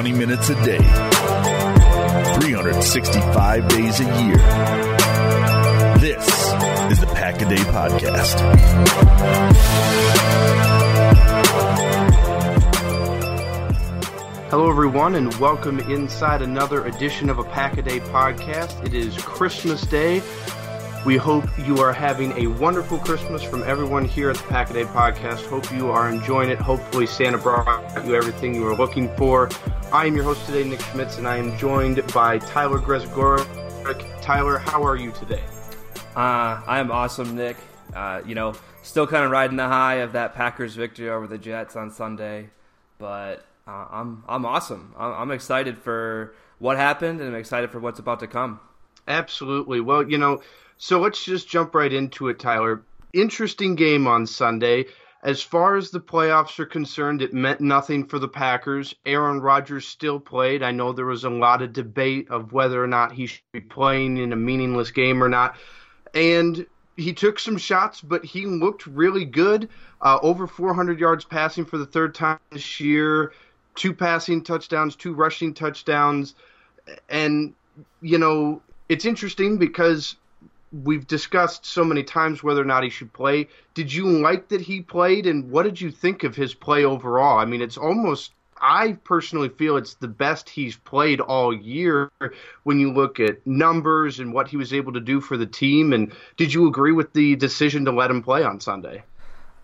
20 0.00 0.16
minutes 0.18 0.48
a 0.48 0.54
day, 0.64 0.78
365 2.40 3.68
days 3.68 4.00
a 4.00 4.04
year. 4.04 4.38
This 5.98 6.26
is 6.90 7.00
the 7.00 7.06
Pack 7.14 7.42
a 7.42 7.44
Day 7.44 7.56
Podcast. 7.56 8.40
Hello, 14.48 14.70
everyone, 14.70 15.16
and 15.16 15.34
welcome 15.34 15.78
inside 15.80 16.40
another 16.40 16.86
edition 16.86 17.28
of 17.28 17.38
a 17.38 17.44
Pack 17.44 17.76
a 17.76 17.82
Day 17.82 18.00
podcast. 18.00 18.82
It 18.86 18.94
is 18.94 19.18
Christmas 19.18 19.82
Day. 19.82 20.22
We 21.06 21.16
hope 21.16 21.46
you 21.66 21.78
are 21.78 21.94
having 21.94 22.32
a 22.32 22.46
wonderful 22.46 22.98
Christmas 22.98 23.42
from 23.42 23.62
everyone 23.62 24.04
here 24.04 24.28
at 24.28 24.36
the 24.36 24.42
Pack 24.44 24.68
a 24.68 24.74
Day 24.74 24.84
podcast. 24.84 25.46
Hope 25.46 25.72
you 25.72 25.90
are 25.90 26.10
enjoying 26.10 26.50
it. 26.50 26.58
Hopefully, 26.58 27.06
Santa 27.06 27.38
brought 27.38 28.06
you 28.06 28.14
everything 28.14 28.54
you 28.54 28.60
were 28.60 28.76
looking 28.76 29.08
for. 29.16 29.48
I 29.94 30.04
am 30.04 30.14
your 30.14 30.24
host 30.24 30.44
today, 30.44 30.62
Nick 30.62 30.80
Schmitz, 30.80 31.16
and 31.16 31.26
I 31.26 31.38
am 31.38 31.56
joined 31.56 32.06
by 32.12 32.36
Tyler 32.38 32.78
Gresgoric. 32.78 34.20
Tyler, 34.20 34.58
how 34.58 34.82
are 34.82 34.96
you 34.96 35.10
today? 35.12 35.42
Uh, 36.14 36.60
I 36.66 36.78
am 36.80 36.90
awesome, 36.90 37.34
Nick. 37.34 37.56
Uh, 37.96 38.20
you 38.26 38.34
know, 38.34 38.52
still 38.82 39.06
kind 39.06 39.24
of 39.24 39.30
riding 39.30 39.56
the 39.56 39.68
high 39.68 39.96
of 39.96 40.12
that 40.12 40.34
Packers 40.34 40.74
victory 40.74 41.08
over 41.08 41.26
the 41.26 41.38
Jets 41.38 41.76
on 41.76 41.90
Sunday, 41.90 42.50
but 42.98 43.46
uh, 43.66 43.86
I'm 43.90 44.22
I'm 44.28 44.44
awesome. 44.44 44.94
I'm, 44.98 45.14
I'm 45.14 45.30
excited 45.30 45.78
for 45.78 46.34
what 46.58 46.76
happened, 46.76 47.20
and 47.20 47.30
I'm 47.30 47.40
excited 47.40 47.70
for 47.70 47.80
what's 47.80 47.98
about 47.98 48.20
to 48.20 48.26
come. 48.26 48.60
Absolutely. 49.08 49.80
Well, 49.80 50.08
you 50.08 50.18
know, 50.18 50.42
so 50.82 50.98
let's 50.98 51.22
just 51.22 51.46
jump 51.46 51.74
right 51.74 51.92
into 51.92 52.28
it, 52.28 52.38
Tyler. 52.38 52.82
Interesting 53.12 53.74
game 53.74 54.06
on 54.06 54.26
Sunday. 54.26 54.86
As 55.22 55.42
far 55.42 55.76
as 55.76 55.90
the 55.90 56.00
playoffs 56.00 56.58
are 56.58 56.64
concerned, 56.64 57.20
it 57.20 57.34
meant 57.34 57.60
nothing 57.60 58.06
for 58.06 58.18
the 58.18 58.26
Packers. 58.26 58.94
Aaron 59.04 59.42
Rodgers 59.42 59.86
still 59.86 60.18
played. 60.18 60.62
I 60.62 60.70
know 60.70 60.94
there 60.94 61.04
was 61.04 61.24
a 61.24 61.30
lot 61.30 61.60
of 61.60 61.74
debate 61.74 62.30
of 62.30 62.54
whether 62.54 62.82
or 62.82 62.86
not 62.86 63.12
he 63.12 63.26
should 63.26 63.42
be 63.52 63.60
playing 63.60 64.16
in 64.16 64.32
a 64.32 64.36
meaningless 64.36 64.90
game 64.90 65.22
or 65.22 65.28
not. 65.28 65.56
And 66.14 66.64
he 66.96 67.12
took 67.12 67.38
some 67.38 67.58
shots, 67.58 68.00
but 68.00 68.24
he 68.24 68.46
looked 68.46 68.86
really 68.86 69.26
good. 69.26 69.68
Uh, 70.00 70.18
over 70.22 70.46
400 70.46 70.98
yards 70.98 71.26
passing 71.26 71.66
for 71.66 71.76
the 71.76 71.84
third 71.84 72.14
time 72.14 72.38
this 72.52 72.80
year, 72.80 73.34
two 73.74 73.92
passing 73.92 74.42
touchdowns, 74.42 74.96
two 74.96 75.12
rushing 75.12 75.52
touchdowns. 75.52 76.36
And, 77.10 77.52
you 78.00 78.16
know, 78.16 78.62
it's 78.88 79.04
interesting 79.04 79.58
because 79.58 80.16
we've 80.72 81.06
discussed 81.06 81.66
so 81.66 81.84
many 81.84 82.02
times 82.02 82.42
whether 82.42 82.60
or 82.60 82.66
not 82.66 82.84
he 82.84 82.90
should 82.90 83.12
play. 83.12 83.48
Did 83.74 83.92
you 83.92 84.06
like 84.06 84.48
that 84.48 84.60
he 84.60 84.80
played, 84.80 85.26
and 85.26 85.50
what 85.50 85.64
did 85.64 85.80
you 85.80 85.90
think 85.90 86.24
of 86.24 86.36
his 86.36 86.54
play 86.54 86.84
overall? 86.84 87.38
I 87.38 87.44
mean, 87.44 87.62
it's 87.62 87.78
almost. 87.78 88.32
I 88.62 88.98
personally 89.04 89.48
feel 89.48 89.78
it's 89.78 89.94
the 89.94 90.06
best 90.06 90.50
he's 90.50 90.76
played 90.76 91.20
all 91.20 91.50
year 91.50 92.10
when 92.62 92.78
you 92.78 92.92
look 92.92 93.18
at 93.18 93.46
numbers 93.46 94.20
and 94.20 94.34
what 94.34 94.48
he 94.48 94.58
was 94.58 94.74
able 94.74 94.92
to 94.92 95.00
do 95.00 95.22
for 95.22 95.38
the 95.38 95.46
team. 95.46 95.94
And 95.94 96.12
did 96.36 96.52
you 96.52 96.68
agree 96.68 96.92
with 96.92 97.14
the 97.14 97.36
decision 97.36 97.86
to 97.86 97.90
let 97.90 98.10
him 98.10 98.22
play 98.22 98.44
on 98.44 98.60
Sunday? 98.60 99.02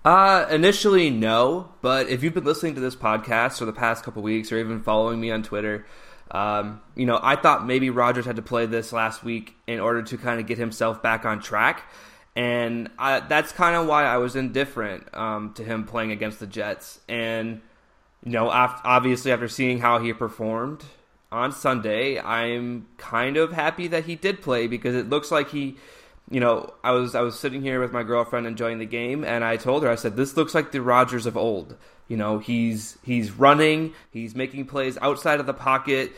Uh, 0.02 0.46
initially, 0.50 1.10
no. 1.10 1.74
But 1.82 2.08
if 2.08 2.22
you've 2.22 2.32
been 2.32 2.44
listening 2.44 2.76
to 2.76 2.80
this 2.80 2.96
podcast 2.96 3.58
for 3.58 3.66
the 3.66 3.72
past 3.72 4.02
couple 4.02 4.22
weeks, 4.22 4.50
or 4.50 4.58
even 4.58 4.80
following 4.80 5.20
me 5.20 5.30
on 5.30 5.42
Twitter, 5.42 5.84
um, 6.30 6.80
you 6.94 7.06
know, 7.06 7.20
I 7.22 7.36
thought 7.36 7.66
maybe 7.66 7.90
Rodgers 7.90 8.26
had 8.26 8.36
to 8.36 8.42
play 8.42 8.66
this 8.66 8.92
last 8.92 9.22
week 9.22 9.54
in 9.66 9.80
order 9.80 10.02
to 10.02 10.18
kind 10.18 10.40
of 10.40 10.46
get 10.46 10.58
himself 10.58 11.02
back 11.02 11.24
on 11.24 11.40
track. 11.40 11.84
And 12.34 12.90
I, 12.98 13.20
that's 13.20 13.52
kind 13.52 13.76
of 13.76 13.86
why 13.86 14.04
I 14.04 14.18
was 14.18 14.36
indifferent 14.36 15.14
um, 15.14 15.54
to 15.54 15.64
him 15.64 15.84
playing 15.84 16.12
against 16.12 16.38
the 16.40 16.46
Jets. 16.46 17.00
And, 17.08 17.62
you 18.24 18.32
know, 18.32 18.50
after, 18.50 18.86
obviously 18.86 19.32
after 19.32 19.48
seeing 19.48 19.78
how 19.78 20.00
he 20.00 20.12
performed 20.12 20.84
on 21.32 21.52
Sunday, 21.52 22.20
I'm 22.20 22.88
kind 22.98 23.36
of 23.36 23.52
happy 23.52 23.86
that 23.88 24.04
he 24.04 24.16
did 24.16 24.42
play 24.42 24.66
because 24.66 24.94
it 24.94 25.08
looks 25.08 25.30
like 25.30 25.50
he, 25.50 25.76
you 26.30 26.40
know, 26.40 26.74
I 26.84 26.90
was 26.90 27.14
I 27.14 27.20
was 27.20 27.38
sitting 27.38 27.62
here 27.62 27.80
with 27.80 27.92
my 27.92 28.02
girlfriend 28.02 28.46
enjoying 28.46 28.78
the 28.78 28.86
game, 28.86 29.24
and 29.24 29.44
I 29.44 29.56
told 29.56 29.84
her 29.84 29.88
I 29.88 29.94
said 29.94 30.16
this 30.16 30.36
looks 30.36 30.54
like 30.54 30.72
the 30.72 30.82
Rodgers 30.82 31.24
of 31.24 31.36
old. 31.36 31.76
You 32.08 32.16
know, 32.16 32.38
he's 32.38 32.98
he's 33.02 33.32
running, 33.32 33.94
he's 34.10 34.34
making 34.34 34.66
plays 34.66 34.96
outside 34.98 35.40
of 35.40 35.46
the 35.46 35.54
pocket. 35.54 36.12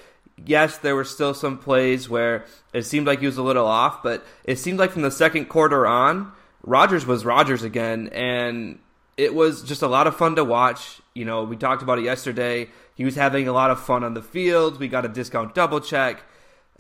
Yes, 0.44 0.78
there 0.78 0.94
were 0.94 1.04
still 1.04 1.34
some 1.34 1.58
plays 1.58 2.08
where 2.08 2.44
it 2.72 2.84
seemed 2.84 3.06
like 3.06 3.20
he 3.20 3.26
was 3.26 3.38
a 3.38 3.42
little 3.42 3.66
off, 3.66 4.02
but 4.02 4.24
it 4.44 4.58
seemed 4.58 4.78
like 4.78 4.92
from 4.92 5.02
the 5.02 5.10
second 5.10 5.46
quarter 5.46 5.86
on, 5.86 6.32
Rodgers 6.62 7.06
was 7.06 7.24
Rodgers 7.24 7.62
again, 7.62 8.08
and 8.12 8.78
it 9.16 9.34
was 9.34 9.62
just 9.62 9.82
a 9.82 9.88
lot 9.88 10.06
of 10.06 10.16
fun 10.16 10.36
to 10.36 10.44
watch. 10.44 11.00
You 11.14 11.24
know, 11.24 11.42
we 11.42 11.56
talked 11.56 11.82
about 11.82 11.98
it 11.98 12.04
yesterday. 12.04 12.68
He 12.94 13.04
was 13.04 13.16
having 13.16 13.48
a 13.48 13.52
lot 13.52 13.70
of 13.70 13.80
fun 13.80 14.04
on 14.04 14.14
the 14.14 14.22
field. 14.22 14.78
We 14.78 14.88
got 14.88 15.04
a 15.04 15.08
discount 15.08 15.54
double 15.54 15.80
check. 15.80 16.22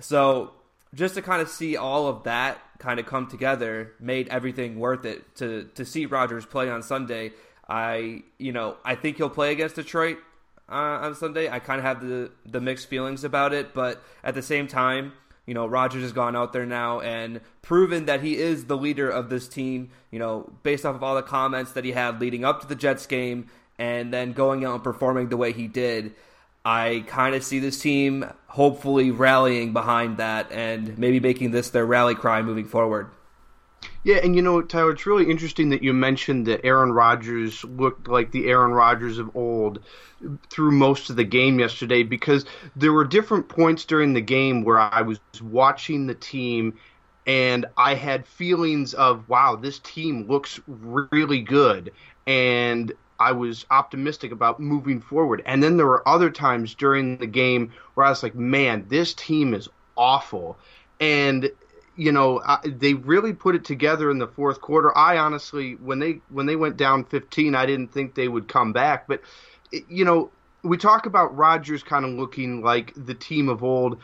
So 0.00 0.52
just 0.94 1.14
to 1.14 1.22
kind 1.22 1.42
of 1.42 1.48
see 1.48 1.76
all 1.76 2.06
of 2.06 2.24
that 2.24 2.58
kind 2.78 3.00
of 3.00 3.06
come 3.06 3.26
together 3.26 3.92
made 3.98 4.28
everything 4.28 4.78
worth 4.78 5.04
it 5.04 5.34
to 5.36 5.68
to 5.74 5.84
see 5.84 6.06
Rodgers 6.06 6.46
play 6.46 6.70
on 6.70 6.82
Sunday 6.82 7.32
I, 7.68 8.22
you 8.38 8.52
know, 8.52 8.76
I 8.84 8.94
think 8.94 9.18
he'll 9.18 9.28
play 9.28 9.52
against 9.52 9.74
Detroit 9.76 10.18
uh, 10.68 10.72
on 11.02 11.14
Sunday. 11.14 11.50
I 11.50 11.58
kind 11.58 11.78
of 11.78 11.84
have 11.84 12.00
the 12.00 12.30
the 12.46 12.60
mixed 12.60 12.88
feelings 12.88 13.24
about 13.24 13.52
it, 13.52 13.74
but 13.74 14.02
at 14.24 14.34
the 14.34 14.42
same 14.42 14.66
time, 14.66 15.12
you 15.46 15.54
know, 15.54 15.66
Rodgers 15.66 16.02
has 16.02 16.12
gone 16.12 16.36
out 16.36 16.52
there 16.52 16.66
now 16.66 17.00
and 17.00 17.40
proven 17.62 18.06
that 18.06 18.22
he 18.22 18.36
is 18.36 18.66
the 18.66 18.76
leader 18.76 19.08
of 19.08 19.28
this 19.28 19.48
team. 19.48 19.90
You 20.10 20.18
know, 20.18 20.52
based 20.62 20.86
off 20.86 20.94
of 20.94 21.02
all 21.02 21.14
the 21.14 21.22
comments 21.22 21.72
that 21.72 21.84
he 21.84 21.92
had 21.92 22.20
leading 22.20 22.44
up 22.44 22.60
to 22.62 22.66
the 22.66 22.74
Jets 22.74 23.06
game, 23.06 23.48
and 23.78 24.12
then 24.12 24.32
going 24.32 24.64
out 24.64 24.74
and 24.74 24.84
performing 24.84 25.28
the 25.28 25.36
way 25.36 25.52
he 25.52 25.66
did. 25.66 26.14
I 26.64 27.04
kind 27.06 27.34
of 27.34 27.44
see 27.44 27.60
this 27.60 27.80
team 27.80 28.30
hopefully 28.46 29.10
rallying 29.10 29.72
behind 29.72 30.18
that 30.18 30.52
and 30.52 30.98
maybe 30.98 31.18
making 31.18 31.50
this 31.50 31.70
their 31.70 31.86
rally 31.86 32.14
cry 32.14 32.42
moving 32.42 32.66
forward. 32.66 33.10
Yeah, 34.08 34.20
and 34.22 34.34
you 34.34 34.40
know, 34.40 34.62
Tyler, 34.62 34.92
it's 34.92 35.04
really 35.04 35.30
interesting 35.30 35.68
that 35.68 35.82
you 35.82 35.92
mentioned 35.92 36.46
that 36.46 36.64
Aaron 36.64 36.92
Rodgers 36.92 37.62
looked 37.62 38.08
like 38.08 38.30
the 38.30 38.48
Aaron 38.48 38.72
Rodgers 38.72 39.18
of 39.18 39.36
old 39.36 39.80
through 40.48 40.70
most 40.70 41.10
of 41.10 41.16
the 41.16 41.24
game 41.24 41.60
yesterday 41.60 42.04
because 42.04 42.46
there 42.74 42.94
were 42.94 43.04
different 43.04 43.50
points 43.50 43.84
during 43.84 44.14
the 44.14 44.22
game 44.22 44.64
where 44.64 44.78
I 44.78 45.02
was 45.02 45.20
watching 45.42 46.06
the 46.06 46.14
team 46.14 46.78
and 47.26 47.66
I 47.76 47.96
had 47.96 48.26
feelings 48.26 48.94
of, 48.94 49.28
wow, 49.28 49.56
this 49.56 49.78
team 49.80 50.26
looks 50.26 50.58
really 50.66 51.42
good. 51.42 51.92
And 52.26 52.90
I 53.20 53.32
was 53.32 53.66
optimistic 53.70 54.32
about 54.32 54.58
moving 54.58 55.02
forward. 55.02 55.42
And 55.44 55.62
then 55.62 55.76
there 55.76 55.86
were 55.86 56.08
other 56.08 56.30
times 56.30 56.74
during 56.74 57.18
the 57.18 57.26
game 57.26 57.74
where 57.92 58.06
I 58.06 58.08
was 58.08 58.22
like, 58.22 58.34
man, 58.34 58.86
this 58.88 59.12
team 59.12 59.52
is 59.52 59.68
awful. 59.98 60.56
And 60.98 61.50
you 61.98 62.12
know 62.12 62.40
I, 62.46 62.58
they 62.64 62.94
really 62.94 63.34
put 63.34 63.56
it 63.56 63.64
together 63.64 64.10
in 64.10 64.18
the 64.18 64.28
fourth 64.28 64.60
quarter. 64.60 64.96
I 64.96 65.18
honestly, 65.18 65.74
when 65.74 65.98
they 65.98 66.20
when 66.30 66.46
they 66.46 66.56
went 66.56 66.78
down 66.78 67.04
15, 67.04 67.54
I 67.54 67.66
didn't 67.66 67.92
think 67.92 68.14
they 68.14 68.28
would 68.28 68.48
come 68.48 68.72
back. 68.72 69.08
But 69.08 69.20
you 69.88 70.04
know, 70.04 70.30
we 70.62 70.78
talk 70.78 71.06
about 71.06 71.36
Rodgers 71.36 71.82
kind 71.82 72.04
of 72.04 72.12
looking 72.12 72.62
like 72.62 72.92
the 72.96 73.14
team 73.14 73.50
of 73.50 73.62
old. 73.62 74.00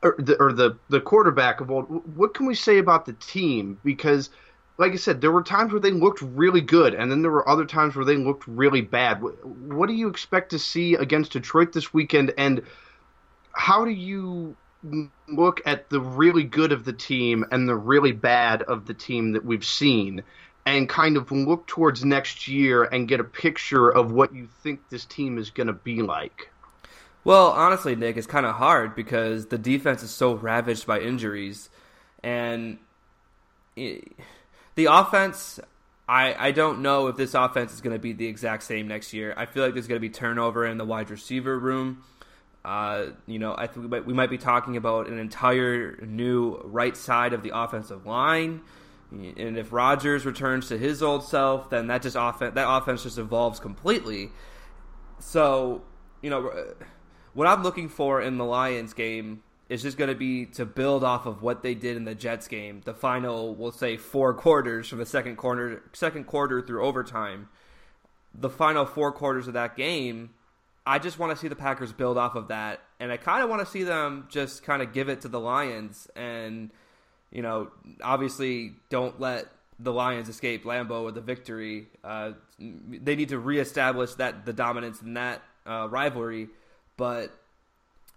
Or 0.00 0.14
the, 0.16 0.40
or 0.40 0.52
the 0.52 0.78
the 0.90 1.00
quarterback 1.00 1.60
of 1.60 1.72
old. 1.72 1.86
What 2.16 2.32
can 2.32 2.46
we 2.46 2.54
say 2.54 2.78
about 2.78 3.04
the 3.04 3.14
team? 3.14 3.80
Because, 3.82 4.30
like 4.76 4.92
I 4.92 4.96
said, 4.96 5.20
there 5.20 5.32
were 5.32 5.42
times 5.42 5.72
where 5.72 5.80
they 5.80 5.90
looked 5.90 6.22
really 6.22 6.60
good, 6.60 6.94
and 6.94 7.10
then 7.10 7.20
there 7.20 7.32
were 7.32 7.48
other 7.48 7.64
times 7.64 7.96
where 7.96 8.04
they 8.04 8.16
looked 8.16 8.46
really 8.46 8.80
bad. 8.80 9.20
What, 9.20 9.44
what 9.44 9.88
do 9.88 9.94
you 9.94 10.06
expect 10.06 10.50
to 10.50 10.58
see 10.60 10.94
against 10.94 11.32
Detroit 11.32 11.72
this 11.72 11.92
weekend? 11.92 12.32
And 12.38 12.62
how 13.50 13.84
do 13.84 13.90
you 13.90 14.56
look 15.28 15.60
at 15.66 15.90
the 15.90 16.00
really 16.00 16.44
good 16.44 16.72
of 16.72 16.84
the 16.84 16.92
team 16.92 17.44
and 17.50 17.68
the 17.68 17.74
really 17.74 18.12
bad 18.12 18.62
of 18.62 18.86
the 18.86 18.94
team 18.94 19.32
that 19.32 19.44
we've 19.44 19.64
seen 19.64 20.22
and 20.64 20.88
kind 20.88 21.16
of 21.16 21.32
look 21.32 21.66
towards 21.66 22.04
next 22.04 22.46
year 22.46 22.84
and 22.84 23.08
get 23.08 23.20
a 23.20 23.24
picture 23.24 23.88
of 23.88 24.12
what 24.12 24.34
you 24.34 24.48
think 24.62 24.80
this 24.90 25.04
team 25.04 25.38
is 25.38 25.50
going 25.50 25.66
to 25.66 25.72
be 25.72 26.02
like? 26.02 26.50
Well, 27.24 27.48
honestly, 27.48 27.96
Nick, 27.96 28.16
it's 28.16 28.26
kind 28.26 28.46
of 28.46 28.54
hard 28.54 28.94
because 28.94 29.46
the 29.46 29.58
defense 29.58 30.02
is 30.02 30.10
so 30.10 30.34
ravaged 30.34 30.86
by 30.86 31.00
injuries. 31.00 31.70
And 32.22 32.78
the 33.76 34.86
offense, 34.86 35.58
I, 36.08 36.34
I 36.38 36.50
don't 36.52 36.82
know 36.82 37.06
if 37.08 37.16
this 37.16 37.34
offense 37.34 37.72
is 37.72 37.80
going 37.80 37.94
to 37.96 38.00
be 38.00 38.12
the 38.12 38.26
exact 38.26 38.62
same 38.62 38.88
next 38.88 39.12
year. 39.12 39.34
I 39.36 39.46
feel 39.46 39.64
like 39.64 39.74
there's 39.74 39.88
going 39.88 40.00
to 40.00 40.06
be 40.06 40.10
turnover 40.10 40.66
in 40.66 40.78
the 40.78 40.84
wide 40.84 41.10
receiver 41.10 41.58
room. 41.58 42.04
Uh, 42.64 43.06
you 43.26 43.38
know, 43.38 43.54
I 43.56 43.66
think 43.66 43.84
we 43.84 43.88
might, 43.88 44.06
we 44.06 44.14
might 44.14 44.30
be 44.30 44.38
talking 44.38 44.76
about 44.76 45.08
an 45.08 45.18
entire 45.18 45.96
new 46.02 46.60
right 46.64 46.96
side 46.96 47.32
of 47.32 47.42
the 47.42 47.52
offensive 47.54 48.06
line. 48.06 48.62
And 49.10 49.56
if 49.56 49.72
Rodgers 49.72 50.26
returns 50.26 50.68
to 50.68 50.76
his 50.76 51.02
old 51.02 51.24
self, 51.24 51.70
then 51.70 51.86
that 51.86 52.02
just 52.02 52.16
offense 52.18 52.54
that 52.54 52.68
offense 52.68 53.04
just 53.04 53.16
evolves 53.16 53.58
completely. 53.58 54.30
So, 55.18 55.82
you 56.20 56.28
know, 56.28 56.74
what 57.32 57.46
I'm 57.46 57.62
looking 57.62 57.88
for 57.88 58.20
in 58.20 58.36
the 58.36 58.44
Lions 58.44 58.92
game 58.92 59.42
is 59.68 59.82
just 59.82 59.96
going 59.96 60.08
to 60.08 60.16
be 60.16 60.46
to 60.46 60.66
build 60.66 61.04
off 61.04 61.26
of 61.26 61.42
what 61.42 61.62
they 61.62 61.74
did 61.74 61.96
in 61.96 62.04
the 62.04 62.14
Jets 62.14 62.48
game. 62.48 62.82
The 62.84 62.94
final, 62.94 63.54
we'll 63.54 63.72
say, 63.72 63.96
four 63.96 64.34
quarters 64.34 64.88
from 64.88 64.98
the 64.98 65.06
second 65.06 65.36
quarter, 65.36 65.82
second 65.92 66.24
quarter 66.24 66.62
through 66.62 66.84
overtime. 66.84 67.48
The 68.34 68.50
final 68.50 68.84
four 68.84 69.12
quarters 69.12 69.46
of 69.46 69.54
that 69.54 69.76
game 69.76 70.30
I 70.88 70.98
just 70.98 71.18
want 71.18 71.32
to 71.32 71.36
see 71.36 71.48
the 71.48 71.54
Packers 71.54 71.92
build 71.92 72.16
off 72.16 72.34
of 72.34 72.48
that, 72.48 72.80
and 72.98 73.12
I 73.12 73.18
kind 73.18 73.44
of 73.44 73.50
want 73.50 73.60
to 73.60 73.70
see 73.70 73.82
them 73.82 74.26
just 74.30 74.62
kind 74.62 74.80
of 74.80 74.94
give 74.94 75.10
it 75.10 75.20
to 75.20 75.28
the 75.28 75.38
Lions, 75.38 76.08
and 76.16 76.70
you 77.30 77.42
know, 77.42 77.70
obviously 78.02 78.72
don't 78.88 79.20
let 79.20 79.48
the 79.78 79.92
Lions 79.92 80.30
escape 80.30 80.64
Lambeau 80.64 81.04
with 81.04 81.18
a 81.18 81.20
victory. 81.20 81.88
Uh, 82.02 82.32
they 82.58 83.16
need 83.16 83.28
to 83.28 83.38
reestablish 83.38 84.14
that 84.14 84.46
the 84.46 84.54
dominance 84.54 85.02
in 85.02 85.12
that 85.12 85.42
uh, 85.66 85.88
rivalry, 85.90 86.48
but 86.96 87.38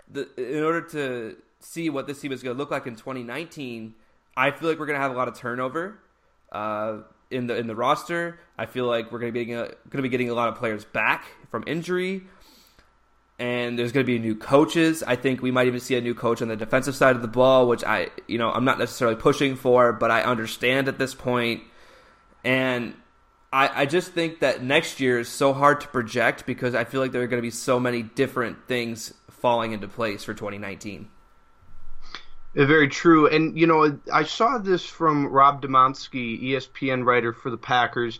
the, 0.09 0.29
in 0.37 0.63
order 0.63 0.81
to 0.81 1.35
see 1.59 1.89
what 1.89 2.07
this 2.07 2.21
team 2.21 2.31
is 2.31 2.41
going 2.41 2.55
to 2.55 2.57
look 2.57 2.71
like 2.71 2.87
in 2.87 2.95
2019, 2.95 3.95
I 4.37 4.51
feel 4.51 4.69
like 4.69 4.79
we're 4.79 4.85
going 4.85 4.97
to 4.97 5.03
have 5.03 5.11
a 5.11 5.17
lot 5.17 5.27
of 5.27 5.37
turnover. 5.37 5.99
Uh, 6.53 6.99
in 7.29 7.47
the 7.47 7.55
in 7.55 7.65
the 7.65 7.75
roster. 7.75 8.39
I 8.57 8.65
feel 8.65 8.85
like 8.85 9.09
we're 9.09 9.19
going 9.19 9.31
to 9.31 9.39
be 9.39 9.45
getting 9.45 9.55
a, 9.55 9.67
going 9.67 9.97
to 9.97 10.01
be 10.01 10.09
getting 10.09 10.29
a 10.29 10.33
lot 10.33 10.49
of 10.49 10.55
players 10.55 10.83
back 10.83 11.23
from 11.49 11.63
injury 11.65 12.23
and 13.41 13.77
there's 13.77 13.91
going 13.91 14.05
to 14.05 14.07
be 14.07 14.19
new 14.19 14.35
coaches. 14.35 15.01
I 15.01 15.15
think 15.15 15.41
we 15.41 15.49
might 15.49 15.65
even 15.65 15.79
see 15.79 15.95
a 15.95 16.01
new 16.01 16.13
coach 16.13 16.43
on 16.43 16.47
the 16.47 16.55
defensive 16.55 16.95
side 16.95 17.15
of 17.15 17.23
the 17.23 17.27
ball, 17.27 17.67
which 17.67 17.83
I, 17.83 18.09
you 18.27 18.37
know, 18.37 18.51
I'm 18.51 18.65
not 18.65 18.77
necessarily 18.77 19.17
pushing 19.17 19.55
for, 19.55 19.91
but 19.93 20.11
I 20.11 20.21
understand 20.21 20.87
at 20.87 20.99
this 20.99 21.15
point. 21.15 21.63
And 22.43 22.93
I, 23.51 23.81
I 23.81 23.85
just 23.87 24.11
think 24.11 24.41
that 24.41 24.63
next 24.63 24.99
year 24.99 25.17
is 25.17 25.27
so 25.27 25.53
hard 25.53 25.81
to 25.81 25.87
project 25.87 26.45
because 26.45 26.75
I 26.75 26.83
feel 26.83 27.01
like 27.01 27.13
there 27.13 27.23
are 27.23 27.27
going 27.27 27.39
to 27.39 27.45
be 27.45 27.49
so 27.49 27.79
many 27.79 28.03
different 28.03 28.67
things 28.67 29.11
falling 29.31 29.71
into 29.71 29.87
place 29.87 30.23
for 30.23 30.35
2019. 30.35 31.09
Uh, 32.55 32.65
very 32.65 32.89
true. 32.89 33.27
And, 33.27 33.57
you 33.57 33.65
know, 33.65 33.97
I 34.13 34.23
saw 34.23 34.59
this 34.59 34.85
from 34.85 35.25
Rob 35.25 35.63
Demovsky, 35.63 36.43
ESPN 36.43 37.05
writer 37.05 37.33
for 37.33 37.49
the 37.49 37.57
Packers 37.57 38.19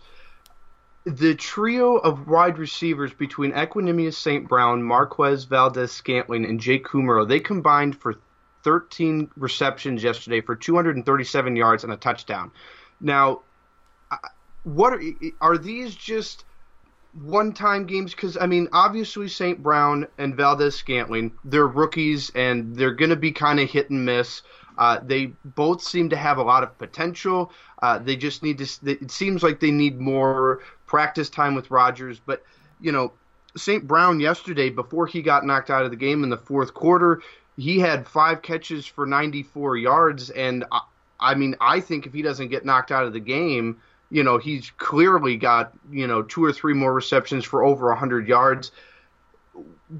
the 1.04 1.34
trio 1.34 1.96
of 1.96 2.28
wide 2.28 2.58
receivers 2.58 3.12
between 3.12 3.52
Equanimeous 3.52 4.14
St. 4.14 4.48
Brown, 4.48 4.82
Marquez 4.82 5.44
Valdes 5.44 5.90
Scantling, 5.90 6.44
and 6.44 6.60
Jake 6.60 6.86
Kumerow, 6.86 7.26
they 7.26 7.40
combined 7.40 8.00
for 8.00 8.14
13 8.62 9.30
receptions 9.36 10.02
yesterday 10.04 10.40
for 10.40 10.54
237 10.54 11.56
yards 11.56 11.84
and 11.84 11.92
a 11.92 11.96
touchdown. 11.96 12.52
Now, 13.00 13.40
what 14.62 14.92
are, 14.92 15.02
are 15.40 15.58
these 15.58 15.94
just 15.94 16.44
one-time 17.20 17.86
games? 17.86 18.14
Because 18.14 18.36
I 18.36 18.46
mean, 18.46 18.68
obviously 18.72 19.28
St. 19.28 19.60
Brown 19.60 20.06
and 20.18 20.36
Valdes 20.36 20.76
Scantling, 20.76 21.32
they're 21.44 21.66
rookies 21.66 22.30
and 22.34 22.76
they're 22.76 22.94
going 22.94 23.10
to 23.10 23.16
be 23.16 23.32
kind 23.32 23.58
of 23.58 23.68
hit 23.68 23.90
and 23.90 24.04
miss. 24.04 24.42
Uh, 24.78 24.98
they 25.02 25.26
both 25.44 25.82
seem 25.82 26.08
to 26.10 26.16
have 26.16 26.38
a 26.38 26.42
lot 26.42 26.62
of 26.62 26.78
potential. 26.78 27.52
Uh, 27.82 27.98
they 27.98 28.16
just 28.16 28.42
need 28.42 28.58
to. 28.58 28.66
It 28.84 29.10
seems 29.10 29.42
like 29.42 29.60
they 29.60 29.70
need 29.70 30.00
more 30.00 30.60
practice 30.92 31.30
time 31.30 31.54
with 31.54 31.70
Rodgers. 31.70 32.20
But 32.20 32.44
you 32.78 32.92
know, 32.92 33.12
St. 33.56 33.88
Brown 33.88 34.20
yesterday, 34.20 34.68
before 34.68 35.06
he 35.06 35.22
got 35.22 35.46
knocked 35.46 35.70
out 35.70 35.86
of 35.86 35.90
the 35.90 35.96
game 35.96 36.22
in 36.22 36.28
the 36.28 36.36
fourth 36.36 36.74
quarter, 36.74 37.22
he 37.56 37.78
had 37.78 38.06
five 38.06 38.42
catches 38.42 38.84
for 38.84 39.06
94 39.06 39.78
yards. 39.78 40.28
And 40.28 40.66
I, 40.70 40.80
I 41.18 41.34
mean, 41.34 41.56
I 41.62 41.80
think 41.80 42.06
if 42.06 42.12
he 42.12 42.20
doesn't 42.20 42.48
get 42.48 42.66
knocked 42.66 42.92
out 42.92 43.04
of 43.04 43.14
the 43.14 43.20
game, 43.20 43.80
you 44.10 44.22
know, 44.22 44.36
he's 44.36 44.70
clearly 44.76 45.36
got 45.38 45.72
you 45.90 46.06
know 46.06 46.22
two 46.22 46.44
or 46.44 46.52
three 46.52 46.74
more 46.74 46.92
receptions 46.92 47.46
for 47.46 47.64
over 47.64 47.88
100 47.88 48.28
yards 48.28 48.70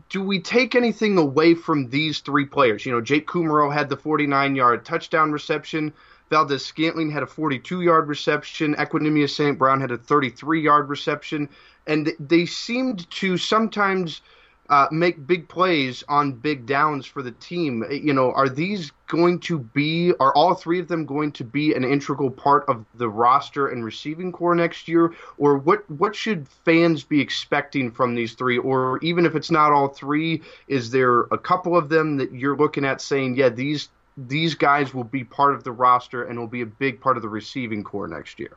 do 0.09 0.23
we 0.23 0.41
take 0.41 0.75
anything 0.75 1.19
away 1.19 1.55
from 1.55 1.91
these 1.91 2.21
three 2.21 2.47
players? 2.47 2.87
You 2.87 2.93
know, 2.93 3.03
Jake 3.03 3.27
Kumerow 3.27 3.71
had 3.71 3.91
the 3.91 3.97
49 3.97 4.57
yard 4.57 4.87
touchdown 4.87 5.33
reception. 5.33 5.93
Valdes 6.33 6.65
Scantling 6.65 7.11
had 7.11 7.23
a 7.23 7.27
42 7.27 7.83
yard 7.83 8.09
reception. 8.09 8.75
Equanimeous 8.77 9.37
St. 9.37 9.59
Brown 9.59 9.83
had 9.83 9.91
a 9.91 9.99
33 9.99 10.63
yard 10.63 10.89
reception. 10.89 11.47
And 11.87 12.11
they 12.19 12.47
seemed 12.47 13.11
to 13.11 13.37
sometimes 13.37 14.23
uh, 14.71 14.87
make 14.91 15.27
big 15.27 15.47
plays 15.47 16.03
on 16.09 16.33
big 16.33 16.65
downs 16.65 17.05
for 17.05 17.21
the 17.21 17.33
team. 17.33 17.85
You 17.91 18.15
know, 18.15 18.33
are 18.33 18.49
these 18.49 18.93
going 19.09 19.41
to 19.41 19.59
be, 19.59 20.15
are 20.21 20.35
all 20.35 20.55
three 20.55 20.81
of 20.81 20.89
them 20.89 21.05
going 21.05 21.33
to 21.33 21.45
be 21.45 21.75
an 21.75 21.85
integral 21.85 22.31
part 22.31 22.65
of 22.67 22.87
the 22.95 23.11
roster 23.11 23.69
and 23.69 23.85
receiving 23.85 24.33
corps 24.33 24.55
next 24.55 24.89
year? 24.89 25.13
Or 25.37 25.59
what, 25.59 25.91
what 25.91 26.17
should 26.17 26.49
fans 26.65 27.05
be 27.05 27.21
expecting 27.21 27.91
from 27.91 28.15
these 28.15 28.33
three? 28.33 28.57
Or 28.57 28.99
even 29.01 29.27
if 29.27 29.37
it's 29.37 29.51
not 29.51 29.73
all 29.73 29.89
three, 29.89 30.41
is 30.67 30.91
there 30.93 31.25
a 31.25 31.37
couple 31.37 31.77
of 31.77 31.91
them 31.91 32.17
that 32.17 32.33
you're 32.33 32.57
looking 32.57 32.87
at 32.87 33.03
saying, 33.03 33.37
yeah, 33.37 33.51
these 33.51 33.91
these 34.17 34.55
guys 34.55 34.93
will 34.93 35.05
be 35.05 35.25
part 35.25 35.55
of 35.55 35.65
the 35.65 35.73
roster 35.73 36.23
and 36.25 36.39
will 36.39 36.47
be 36.47 36.63
a 36.63 36.67
big 36.67 37.01
part 37.01 37.17
of 37.17 37.23
the 37.23 37.29
receiving 37.29 37.83
corps 37.85 38.09
next 38.09 38.39
year? 38.39 38.57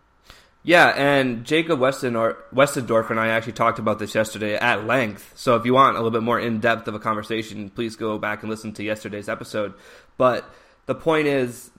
Yeah, 0.63 0.87
and 0.97 1.45
Jacob 1.45 1.79
Weston 1.79 2.15
or 2.15 2.39
Westendorf 2.53 3.11
and 3.11 3.19
I 3.19 3.27
actually 3.27 3.53
talked 3.53 3.77
about 3.77 3.99
this 3.99 4.15
yesterday 4.15 4.55
at 4.55 4.85
length. 4.85 5.33
So 5.35 5.55
if 5.55 5.63
you 5.63 5.75
want 5.75 5.95
a 5.95 5.99
little 5.99 6.09
bit 6.09 6.23
more 6.23 6.39
in 6.39 6.59
depth 6.59 6.87
of 6.87 6.95
a 6.95 6.99
conversation, 6.99 7.69
please 7.69 7.95
go 7.95 8.17
back 8.17 8.41
and 8.41 8.49
listen 8.49 8.73
to 8.73 8.83
yesterday's 8.83 9.29
episode. 9.29 9.75
But 10.17 10.43
the 10.87 10.95
point 10.95 11.27
is, 11.27 11.69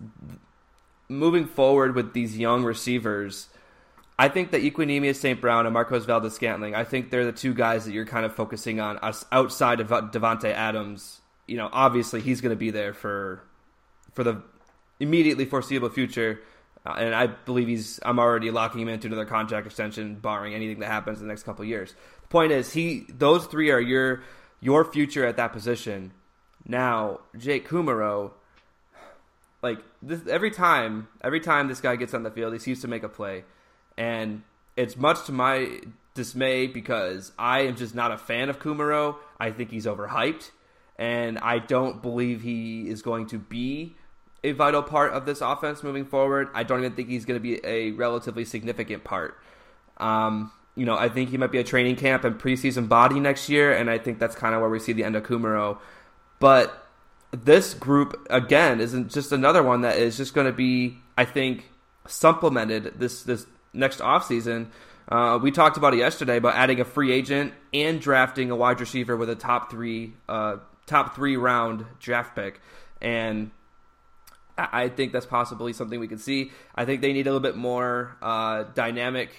moving 1.08 1.46
forward 1.46 1.96
with 1.96 2.12
these 2.12 2.38
young 2.38 2.62
receivers, 2.62 3.48
I 4.18 4.28
think 4.28 4.52
that 4.52 4.62
Equanimeous 4.62 5.16
St. 5.16 5.40
Brown 5.40 5.66
and 5.66 5.74
Marquez 5.74 6.04
Valdes 6.04 6.34
Scantling, 6.34 6.76
I 6.76 6.84
think 6.84 7.10
they're 7.10 7.24
the 7.24 7.32
two 7.32 7.54
guys 7.54 7.86
that 7.86 7.92
you're 7.92 8.06
kind 8.06 8.24
of 8.24 8.36
focusing 8.36 8.78
on 8.78 9.00
outside 9.32 9.80
of 9.80 9.88
Davante 9.88 10.52
Adams. 10.52 11.20
You 11.48 11.56
know, 11.56 11.68
obviously 11.72 12.20
he's 12.20 12.40
going 12.40 12.50
to 12.50 12.56
be 12.56 12.70
there 12.70 12.94
for 12.94 13.42
for 14.16 14.24
the 14.24 14.42
immediately 14.98 15.44
foreseeable 15.44 15.90
future 15.90 16.40
uh, 16.86 16.94
and 16.98 17.14
I 17.14 17.26
believe 17.26 17.66
he's. 17.66 17.98
I'm 18.04 18.18
already 18.18 18.50
locking 18.50 18.80
him 18.80 18.88
into 18.88 19.08
another 19.08 19.24
contract 19.24 19.66
extension, 19.66 20.14
barring 20.16 20.54
anything 20.54 20.78
that 20.80 20.90
happens 20.90 21.20
in 21.20 21.26
the 21.26 21.32
next 21.32 21.42
couple 21.42 21.64
years. 21.64 21.94
The 22.22 22.28
point 22.28 22.52
is, 22.52 22.72
he 22.72 23.06
those 23.08 23.46
three 23.46 23.70
are 23.70 23.80
your 23.80 24.22
your 24.60 24.84
future 24.84 25.26
at 25.26 25.36
that 25.36 25.52
position. 25.52 26.12
Now, 26.64 27.20
Jake 27.36 27.68
Kumerow, 27.68 28.32
like 29.62 29.78
this, 30.00 30.20
every 30.28 30.50
time, 30.52 31.08
every 31.24 31.40
time 31.40 31.66
this 31.66 31.80
guy 31.80 31.96
gets 31.96 32.14
on 32.14 32.22
the 32.22 32.30
field, 32.30 32.52
he 32.52 32.58
seems 32.60 32.80
to 32.82 32.88
make 32.88 33.02
a 33.02 33.08
play, 33.08 33.44
and 33.96 34.42
it's 34.76 34.96
much 34.96 35.24
to 35.26 35.32
my 35.32 35.80
dismay 36.14 36.68
because 36.68 37.32
I 37.36 37.62
am 37.62 37.74
just 37.74 37.96
not 37.96 38.12
a 38.12 38.18
fan 38.18 38.48
of 38.48 38.60
Kumerow. 38.60 39.16
I 39.40 39.50
think 39.50 39.72
he's 39.72 39.86
overhyped, 39.86 40.52
and 41.00 41.36
I 41.38 41.58
don't 41.58 42.00
believe 42.00 42.42
he 42.42 42.88
is 42.88 43.02
going 43.02 43.26
to 43.28 43.40
be 43.40 43.96
a 44.46 44.52
vital 44.52 44.82
part 44.82 45.12
of 45.12 45.26
this 45.26 45.40
offense 45.40 45.82
moving 45.82 46.04
forward. 46.04 46.48
I 46.54 46.62
don't 46.62 46.78
even 46.78 46.92
think 46.92 47.08
he's 47.08 47.24
going 47.24 47.38
to 47.38 47.42
be 47.42 47.60
a 47.64 47.90
relatively 47.90 48.44
significant 48.44 49.02
part. 49.02 49.36
Um, 49.96 50.52
you 50.76 50.86
know, 50.86 50.96
I 50.96 51.08
think 51.08 51.30
he 51.30 51.36
might 51.36 51.50
be 51.50 51.58
a 51.58 51.64
training 51.64 51.96
camp 51.96 52.22
and 52.22 52.38
preseason 52.38 52.88
body 52.88 53.18
next 53.18 53.48
year, 53.48 53.72
and 53.72 53.90
I 53.90 53.98
think 53.98 54.20
that's 54.20 54.36
kind 54.36 54.54
of 54.54 54.60
where 54.60 54.70
we 54.70 54.78
see 54.78 54.92
the 54.92 55.02
end 55.02 55.16
of 55.16 55.24
Kumerow. 55.24 55.78
But 56.38 56.86
this 57.32 57.74
group 57.74 58.24
again 58.30 58.80
isn't 58.80 59.10
just 59.10 59.32
another 59.32 59.64
one 59.64 59.80
that 59.80 59.98
is 59.98 60.16
just 60.16 60.32
going 60.32 60.46
to 60.46 60.52
be, 60.52 60.98
I 61.18 61.24
think, 61.24 61.68
supplemented 62.06 63.00
this 63.00 63.24
this 63.24 63.46
next 63.72 63.98
offseason. 63.98 64.68
Uh, 65.08 65.40
we 65.42 65.50
talked 65.50 65.76
about 65.76 65.92
it 65.92 65.98
yesterday 65.98 66.36
about 66.36 66.54
adding 66.54 66.78
a 66.78 66.84
free 66.84 67.10
agent 67.10 67.52
and 67.74 68.00
drafting 68.00 68.50
a 68.52 68.56
wide 68.56 68.80
receiver 68.80 69.16
with 69.16 69.28
a 69.30 69.34
top 69.34 69.70
three 69.72 70.14
uh, 70.28 70.58
top 70.86 71.16
three 71.16 71.36
round 71.36 71.84
draft 71.98 72.36
pick, 72.36 72.60
and 73.00 73.50
I 74.58 74.88
think 74.88 75.12
that's 75.12 75.26
possibly 75.26 75.72
something 75.72 76.00
we 76.00 76.08
could 76.08 76.20
see. 76.20 76.50
I 76.74 76.84
think 76.84 77.02
they 77.02 77.12
need 77.12 77.26
a 77.26 77.30
little 77.30 77.40
bit 77.40 77.56
more 77.56 78.16
uh, 78.22 78.64
dynamic 78.74 79.30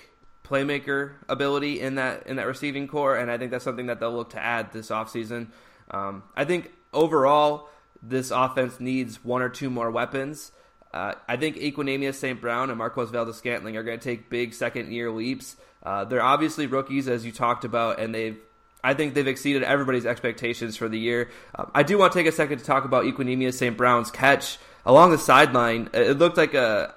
playmaker 0.43 1.13
ability 1.27 1.81
in 1.81 1.95
that 1.95 2.27
in 2.27 2.37
that 2.37 2.47
receiving 2.47 2.87
corps, 2.87 3.17
and 3.17 3.29
I 3.29 3.37
think 3.37 3.51
that's 3.51 3.63
something 3.63 3.87
that 3.87 3.99
they'll 3.99 4.15
look 4.15 4.31
to 4.31 4.39
add 4.39 4.71
this 4.71 4.89
offseason. 4.89 5.47
Um, 5.91 6.23
I 6.35 6.45
think 6.45 6.71
overall, 6.93 7.69
this 8.01 8.31
offense 8.31 8.79
needs 8.79 9.23
one 9.23 9.41
or 9.41 9.49
two 9.49 9.69
more 9.69 9.91
weapons. 9.91 10.51
Uh, 10.93 11.13
I 11.27 11.37
think 11.37 11.57
Equanimeous 11.57 12.15
St. 12.15 12.39
Brown 12.39 12.69
and 12.69 12.77
Marquez 12.77 13.09
Valdes 13.09 13.37
Scantling 13.37 13.75
are 13.75 13.83
going 13.83 13.99
to 13.99 14.03
take 14.03 14.29
big 14.29 14.53
second 14.53 14.91
year 14.91 15.11
leaps. 15.11 15.57
Uh, 15.83 16.05
they're 16.05 16.23
obviously 16.23 16.65
rookies, 16.65 17.07
as 17.07 17.25
you 17.25 17.31
talked 17.31 17.65
about, 17.65 17.99
and 17.99 18.13
they've 18.13 18.37
I 18.83 18.93
think 18.93 19.15
they've 19.15 19.27
exceeded 19.27 19.63
everybody's 19.63 20.05
expectations 20.05 20.77
for 20.77 20.87
the 20.87 20.99
year. 20.99 21.29
Uh, 21.53 21.65
I 21.73 21.83
do 21.83 21.97
want 21.97 22.13
to 22.13 22.19
take 22.19 22.27
a 22.27 22.31
second 22.31 22.59
to 22.59 22.63
talk 22.63 22.85
about 22.85 23.05
Equanimeous 23.05 23.55
St. 23.55 23.75
Brown's 23.75 24.11
catch 24.11 24.59
along 24.87 25.11
the 25.11 25.17
sideline, 25.19 25.89
it 25.93 26.17
looked 26.17 26.37
like 26.37 26.55
a. 26.55 26.95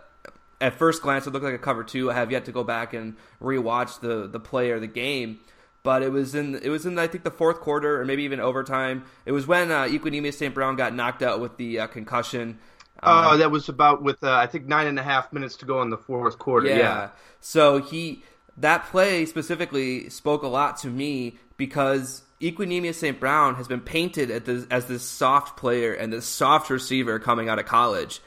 At 0.62 0.74
first 0.74 1.00
glance, 1.00 1.26
it 1.26 1.30
looked 1.30 1.44
like 1.44 1.54
a 1.54 1.58
cover 1.58 1.82
two. 1.82 2.10
I 2.10 2.14
have 2.14 2.30
yet 2.30 2.44
to 2.44 2.52
go 2.52 2.62
back 2.62 2.92
and 2.92 3.16
rewatch 3.42 4.00
the 4.00 4.26
the 4.26 4.38
play 4.38 4.70
or 4.70 4.78
the 4.78 4.86
game, 4.86 5.40
but 5.82 6.02
it 6.02 6.12
was 6.12 6.34
in 6.34 6.54
it 6.56 6.68
was 6.68 6.84
in 6.84 6.98
I 6.98 7.06
think 7.06 7.24
the 7.24 7.30
fourth 7.30 7.60
quarter 7.60 8.00
or 8.00 8.04
maybe 8.04 8.24
even 8.24 8.40
overtime. 8.40 9.04
It 9.24 9.32
was 9.32 9.46
when 9.46 9.70
uh, 9.70 9.84
Equanimeous 9.84 10.34
St. 10.34 10.54
Brown 10.54 10.76
got 10.76 10.94
knocked 10.94 11.22
out 11.22 11.40
with 11.40 11.56
the 11.56 11.80
uh, 11.80 11.86
concussion. 11.86 12.58
Oh, 13.02 13.10
uh, 13.10 13.36
that 13.38 13.50
was 13.50 13.70
about 13.70 14.02
with 14.02 14.22
uh, 14.22 14.34
I 14.34 14.46
think 14.46 14.66
nine 14.66 14.86
and 14.86 14.98
a 14.98 15.02
half 15.02 15.32
minutes 15.32 15.56
to 15.56 15.64
go 15.64 15.80
in 15.80 15.88
the 15.88 15.96
fourth 15.96 16.38
quarter. 16.38 16.68
Yeah. 16.68 16.76
yeah. 16.76 17.08
So 17.40 17.78
he 17.78 18.22
that 18.58 18.84
play 18.84 19.24
specifically 19.24 20.10
spoke 20.10 20.42
a 20.42 20.48
lot 20.48 20.76
to 20.78 20.88
me 20.88 21.38
because 21.60 22.22
Equanimeous 22.40 22.94
St. 22.94 23.20
Brown 23.20 23.56
has 23.56 23.68
been 23.68 23.82
painted 23.82 24.30
as, 24.30 24.66
as 24.70 24.86
this 24.86 25.02
soft 25.02 25.58
player 25.58 25.92
and 25.92 26.10
this 26.10 26.24
soft 26.24 26.70
receiver 26.70 27.18
coming 27.18 27.50
out 27.50 27.58
of 27.58 27.66
college. 27.66 28.22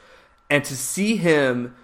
And 0.48 0.64
to 0.66 0.76
see 0.76 1.16
him 1.16 1.74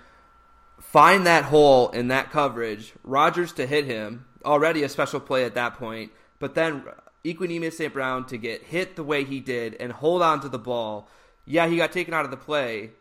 find 0.81 1.27
that 1.27 1.43
hole 1.43 1.89
in 1.89 2.07
that 2.07 2.31
coverage, 2.31 2.93
Rodgers 3.03 3.53
to 3.55 3.67
hit 3.67 3.85
him, 3.85 4.27
already 4.45 4.85
a 4.85 4.89
special 4.89 5.19
play 5.19 5.45
at 5.45 5.57
that 5.57 5.75
point, 5.75 6.13
but 6.39 6.55
then 6.55 6.85
Equanimeous 7.25 7.73
St. 7.73 7.93
Brown 7.93 8.27
to 8.27 8.39
get 8.39 8.63
hit 8.63 8.95
the 8.95 9.03
way 9.03 9.25
he 9.25 9.41
did 9.41 9.75
and 9.81 9.91
hold 9.91 10.23
on 10.23 10.41
to 10.43 10.49
the 10.49 10.57
ball. 10.57 11.09
Yeah, 11.47 11.67
he 11.67 11.77
got 11.77 11.91
taken 11.91 12.15
out 12.15 12.25
of 12.25 12.31
the 12.31 12.37
play 12.37 12.93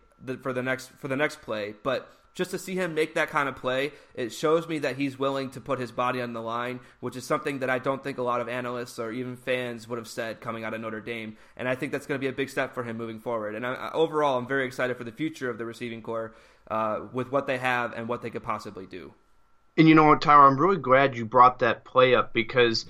for 0.41 0.53
the 0.53 0.63
next 0.63 0.89
for 0.97 1.07
the 1.07 1.15
next 1.15 1.43
play, 1.43 1.75
but 1.83 2.11
just 2.33 2.51
to 2.51 2.59
see 2.59 2.75
him 2.75 2.93
make 2.93 3.15
that 3.15 3.29
kind 3.29 3.49
of 3.49 3.55
play, 3.55 3.91
it 4.13 4.29
shows 4.29 4.67
me 4.67 4.79
that 4.79 4.95
he's 4.95 5.19
willing 5.19 5.49
to 5.51 5.61
put 5.61 5.79
his 5.79 5.91
body 5.91 6.21
on 6.21 6.33
the 6.33 6.41
line, 6.41 6.79
which 6.99 7.15
is 7.15 7.25
something 7.25 7.59
that 7.59 7.69
I 7.69 7.79
don't 7.79 8.03
think 8.03 8.17
a 8.17 8.23
lot 8.23 8.41
of 8.41 8.47
analysts 8.47 8.99
or 8.99 9.11
even 9.11 9.35
fans 9.35 9.87
would 9.87 9.97
have 9.97 10.07
said 10.07 10.41
coming 10.41 10.63
out 10.63 10.73
of 10.73 10.81
Notre 10.81 11.01
Dame. 11.01 11.37
And 11.57 11.67
I 11.67 11.75
think 11.75 11.91
that's 11.91 12.05
going 12.05 12.19
to 12.19 12.23
be 12.23 12.29
a 12.29 12.33
big 12.33 12.49
step 12.49 12.73
for 12.73 12.83
him 12.83 12.97
moving 12.97 13.19
forward. 13.19 13.55
And 13.55 13.65
I, 13.65 13.91
overall, 13.93 14.37
I'm 14.37 14.47
very 14.47 14.65
excited 14.65 14.97
for 14.97 15.03
the 15.03 15.11
future 15.11 15.49
of 15.49 15.57
the 15.57 15.65
receiving 15.65 16.01
corps 16.01 16.33
uh, 16.69 17.01
with 17.11 17.31
what 17.31 17.47
they 17.47 17.57
have 17.57 17.93
and 17.93 18.07
what 18.07 18.21
they 18.21 18.29
could 18.29 18.43
possibly 18.43 18.85
do. 18.85 19.13
And 19.77 19.87
you 19.87 19.95
know 19.95 20.05
what, 20.05 20.21
Tyler, 20.21 20.47
I'm 20.47 20.59
really 20.59 20.77
glad 20.77 21.15
you 21.15 21.25
brought 21.25 21.59
that 21.59 21.85
play 21.85 22.13
up 22.13 22.33
because 22.33 22.85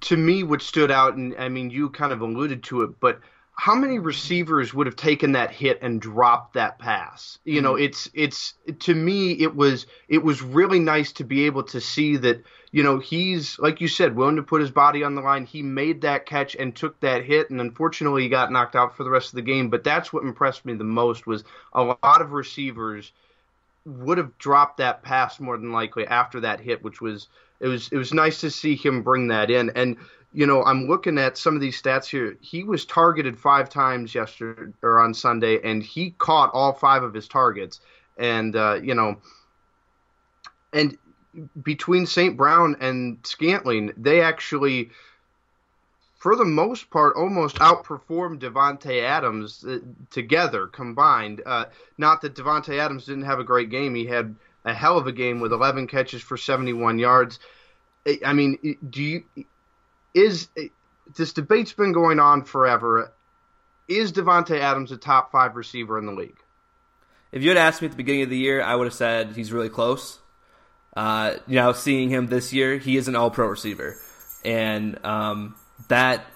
to 0.00 0.16
me, 0.16 0.42
what 0.42 0.62
stood 0.62 0.90
out, 0.90 1.16
and 1.16 1.34
I 1.36 1.48
mean, 1.48 1.70
you 1.70 1.90
kind 1.90 2.12
of 2.12 2.20
alluded 2.20 2.62
to 2.64 2.82
it, 2.82 3.00
but 3.00 3.20
how 3.54 3.74
many 3.74 3.98
receivers 3.98 4.72
would 4.72 4.86
have 4.86 4.96
taken 4.96 5.32
that 5.32 5.50
hit 5.50 5.78
and 5.82 6.00
dropped 6.00 6.54
that 6.54 6.78
pass? 6.78 7.38
You 7.44 7.60
know, 7.60 7.74
mm-hmm. 7.74 7.84
it's 7.84 8.10
it's 8.14 8.54
to 8.80 8.94
me 8.94 9.32
it 9.32 9.54
was 9.54 9.86
it 10.08 10.24
was 10.24 10.42
really 10.42 10.78
nice 10.78 11.12
to 11.12 11.24
be 11.24 11.44
able 11.46 11.62
to 11.64 11.80
see 11.80 12.16
that, 12.16 12.42
you 12.70 12.82
know, 12.82 12.98
he's 12.98 13.58
like 13.58 13.80
you 13.80 13.88
said, 13.88 14.16
willing 14.16 14.36
to 14.36 14.42
put 14.42 14.60
his 14.60 14.70
body 14.70 15.04
on 15.04 15.14
the 15.14 15.20
line. 15.20 15.44
He 15.44 15.62
made 15.62 16.00
that 16.00 16.26
catch 16.26 16.54
and 16.56 16.74
took 16.74 16.98
that 17.00 17.24
hit 17.24 17.50
and 17.50 17.60
unfortunately 17.60 18.22
he 18.22 18.28
got 18.28 18.50
knocked 18.50 18.74
out 18.74 18.96
for 18.96 19.04
the 19.04 19.10
rest 19.10 19.28
of 19.28 19.36
the 19.36 19.42
game, 19.42 19.68
but 19.68 19.84
that's 19.84 20.12
what 20.12 20.24
impressed 20.24 20.64
me 20.64 20.74
the 20.74 20.84
most 20.84 21.26
was 21.26 21.44
a 21.74 21.82
lot 21.82 22.20
of 22.22 22.32
receivers 22.32 23.12
would 23.84 24.18
have 24.18 24.36
dropped 24.38 24.78
that 24.78 25.02
pass 25.02 25.40
more 25.40 25.56
than 25.56 25.72
likely 25.72 26.06
after 26.06 26.40
that 26.40 26.60
hit, 26.60 26.82
which 26.82 27.00
was 27.00 27.28
it 27.60 27.68
was 27.68 27.88
it 27.92 27.96
was 27.96 28.12
nice 28.14 28.40
to 28.40 28.50
see 28.50 28.76
him 28.76 29.02
bring 29.02 29.28
that 29.28 29.50
in. 29.50 29.70
And 29.70 29.98
you 30.32 30.46
know, 30.46 30.64
I'm 30.64 30.88
looking 30.88 31.18
at 31.18 31.36
some 31.36 31.54
of 31.54 31.60
these 31.60 31.80
stats 31.80 32.06
here. 32.06 32.36
He 32.40 32.64
was 32.64 32.84
targeted 32.84 33.38
five 33.38 33.68
times 33.68 34.14
yesterday 34.14 34.72
or 34.82 35.00
on 35.00 35.14
Sunday, 35.14 35.60
and 35.62 35.82
he 35.82 36.10
caught 36.12 36.50
all 36.54 36.72
five 36.72 37.02
of 37.02 37.12
his 37.12 37.28
targets. 37.28 37.80
And 38.16 38.56
uh, 38.56 38.80
you 38.82 38.94
know, 38.94 39.20
and 40.72 40.96
between 41.62 42.06
St. 42.06 42.36
Brown 42.36 42.76
and 42.80 43.18
Scantling, 43.24 43.92
they 43.96 44.22
actually, 44.22 44.90
for 46.16 46.36
the 46.36 46.44
most 46.44 46.90
part, 46.90 47.16
almost 47.16 47.56
outperformed 47.56 48.40
Davante 48.40 49.02
Adams 49.02 49.64
uh, 49.64 49.78
together 50.10 50.66
combined. 50.66 51.42
Uh, 51.44 51.66
not 51.98 52.22
that 52.22 52.34
Davante 52.34 52.78
Adams 52.78 53.04
didn't 53.04 53.24
have 53.24 53.38
a 53.38 53.44
great 53.44 53.68
game; 53.68 53.94
he 53.94 54.06
had 54.06 54.34
a 54.64 54.72
hell 54.72 54.96
of 54.96 55.06
a 55.06 55.12
game 55.12 55.40
with 55.40 55.52
11 55.52 55.88
catches 55.88 56.22
for 56.22 56.36
71 56.36 56.98
yards. 56.98 57.38
I 58.24 58.32
mean, 58.32 58.78
do 58.88 59.02
you 59.02 59.24
is 60.14 60.48
this 61.16 61.32
debate's 61.32 61.72
been 61.72 61.92
going 61.92 62.18
on 62.18 62.44
forever? 62.44 63.12
Is 63.88 64.12
Davante 64.12 64.58
Adams 64.58 64.92
a 64.92 64.96
top 64.96 65.32
five 65.32 65.56
receiver 65.56 65.98
in 65.98 66.06
the 66.06 66.12
league? 66.12 66.38
If 67.32 67.42
you 67.42 67.48
had 67.48 67.58
asked 67.58 67.80
me 67.80 67.86
at 67.86 67.92
the 67.92 67.96
beginning 67.96 68.22
of 68.22 68.30
the 68.30 68.36
year, 68.36 68.62
I 68.62 68.74
would 68.74 68.84
have 68.84 68.94
said 68.94 69.32
he's 69.34 69.52
really 69.52 69.70
close. 69.70 70.18
Uh, 70.94 71.36
you 71.46 71.56
know, 71.56 71.72
seeing 71.72 72.10
him 72.10 72.26
this 72.26 72.52
year, 72.52 72.76
he 72.76 72.96
is 72.98 73.08
an 73.08 73.16
All-Pro 73.16 73.46
receiver, 73.46 73.96
and 74.44 75.02
um, 75.04 75.54
that 75.88 76.26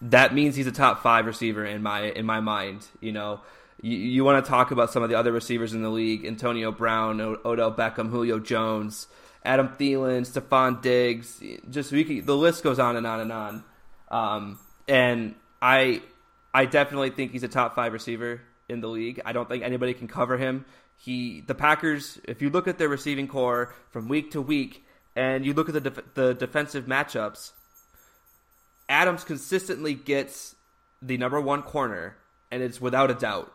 that 0.00 0.34
means 0.34 0.56
he's 0.56 0.66
a 0.66 0.72
top 0.72 1.02
five 1.02 1.26
receiver 1.26 1.64
in 1.64 1.80
my 1.80 2.02
in 2.02 2.26
my 2.26 2.40
mind. 2.40 2.84
You 3.00 3.12
know, 3.12 3.40
you, 3.80 3.96
you 3.96 4.24
want 4.24 4.44
to 4.44 4.50
talk 4.50 4.72
about 4.72 4.92
some 4.92 5.04
of 5.04 5.10
the 5.10 5.14
other 5.14 5.30
receivers 5.30 5.74
in 5.74 5.82
the 5.82 5.90
league: 5.90 6.26
Antonio 6.26 6.72
Brown, 6.72 7.20
o- 7.20 7.38
Odell 7.44 7.72
Beckham, 7.72 8.10
Julio 8.10 8.40
Jones. 8.40 9.06
Adam 9.44 9.68
Thielen, 9.68 10.22
Stefon 10.22 10.82
Diggs, 10.82 11.42
just 11.68 11.90
we 11.90 12.04
could, 12.04 12.26
the 12.26 12.36
list 12.36 12.62
goes 12.62 12.78
on 12.78 12.96
and 12.96 13.06
on 13.06 13.20
and 13.20 13.32
on. 13.32 13.64
Um, 14.10 14.58
and 14.86 15.34
I 15.60 16.02
I 16.54 16.66
definitely 16.66 17.10
think 17.10 17.32
he's 17.32 17.42
a 17.42 17.48
top 17.48 17.74
five 17.74 17.92
receiver 17.92 18.42
in 18.68 18.80
the 18.80 18.88
league. 18.88 19.20
I 19.24 19.32
don't 19.32 19.48
think 19.48 19.64
anybody 19.64 19.94
can 19.94 20.08
cover 20.08 20.36
him. 20.36 20.64
He 20.96 21.42
the 21.46 21.54
Packers, 21.54 22.20
if 22.24 22.42
you 22.42 22.50
look 22.50 22.68
at 22.68 22.78
their 22.78 22.88
receiving 22.88 23.26
corps 23.26 23.74
from 23.90 24.08
week 24.08 24.32
to 24.32 24.42
week, 24.42 24.84
and 25.16 25.44
you 25.44 25.54
look 25.54 25.68
at 25.68 25.74
the 25.74 25.80
def- 25.80 26.14
the 26.14 26.34
defensive 26.34 26.86
matchups, 26.86 27.52
Adams 28.88 29.24
consistently 29.24 29.94
gets 29.94 30.54
the 31.00 31.16
number 31.16 31.40
one 31.40 31.62
corner, 31.62 32.16
and 32.50 32.62
it's 32.62 32.80
without 32.80 33.10
a 33.10 33.14
doubt. 33.14 33.52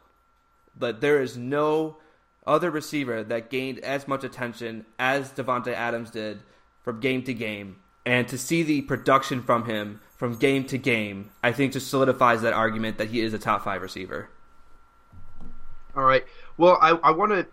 But 0.77 1.01
there 1.01 1.21
is 1.21 1.37
no 1.37 1.97
other 2.47 2.71
receiver 2.71 3.23
that 3.23 3.49
gained 3.49 3.79
as 3.79 4.07
much 4.07 4.23
attention 4.23 4.85
as 4.97 5.31
Davante 5.31 5.73
Adams 5.73 6.09
did 6.09 6.39
from 6.81 6.99
game 6.99 7.21
to 7.23 7.33
game, 7.33 7.77
and 8.05 8.27
to 8.29 8.37
see 8.37 8.63
the 8.63 8.81
production 8.81 9.43
from 9.43 9.65
him 9.65 9.99
from 10.15 10.35
game 10.35 10.63
to 10.65 10.77
game, 10.77 11.29
I 11.43 11.51
think 11.51 11.73
just 11.73 11.89
solidifies 11.89 12.41
that 12.41 12.53
argument 12.53 12.97
that 12.97 13.09
he 13.09 13.19
is 13.19 13.33
a 13.33 13.39
top 13.39 13.63
five 13.63 13.81
receiver. 13.81 14.29
All 15.95 16.03
right. 16.03 16.25
Well, 16.57 16.77
I, 16.81 16.91
I 16.91 17.11
want 17.11 17.33
to 17.33 17.45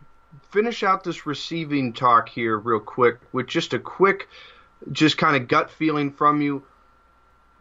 finish 0.50 0.82
out 0.82 1.04
this 1.04 1.26
receiving 1.26 1.92
talk 1.92 2.28
here 2.28 2.58
real 2.58 2.80
quick 2.80 3.18
with 3.32 3.48
just 3.48 3.74
a 3.74 3.78
quick, 3.78 4.28
just 4.92 5.18
kind 5.18 5.36
of 5.36 5.48
gut 5.48 5.70
feeling 5.70 6.12
from 6.12 6.40
you. 6.40 6.62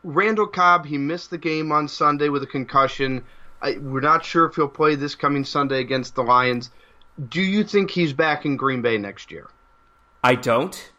Randall 0.04 0.48
Cobb, 0.48 0.86
he 0.86 0.98
missed 0.98 1.30
the 1.30 1.38
game 1.38 1.72
on 1.72 1.88
Sunday 1.88 2.30
with 2.30 2.44
a 2.44 2.48
concussion. 2.48 3.24
I, 3.62 3.78
we're 3.78 4.02
not 4.02 4.25
sure 4.25 4.46
if 4.46 4.56
he'll 4.56 4.68
play 4.68 4.96
this 4.96 5.16
coming 5.16 5.46
Sunday 5.46 5.80
against 5.80 6.16
the 6.16 6.24
Lions. 6.24 6.70
Do 7.29 7.41
you 7.41 7.63
think 7.63 7.91
he's 7.91 8.13
back 8.13 8.46
in 8.46 8.58
Green 8.58 8.82
Bay 8.82 8.98
next 8.98 9.32
year? 9.32 9.50
I 10.24 10.36
don't. 10.36 10.91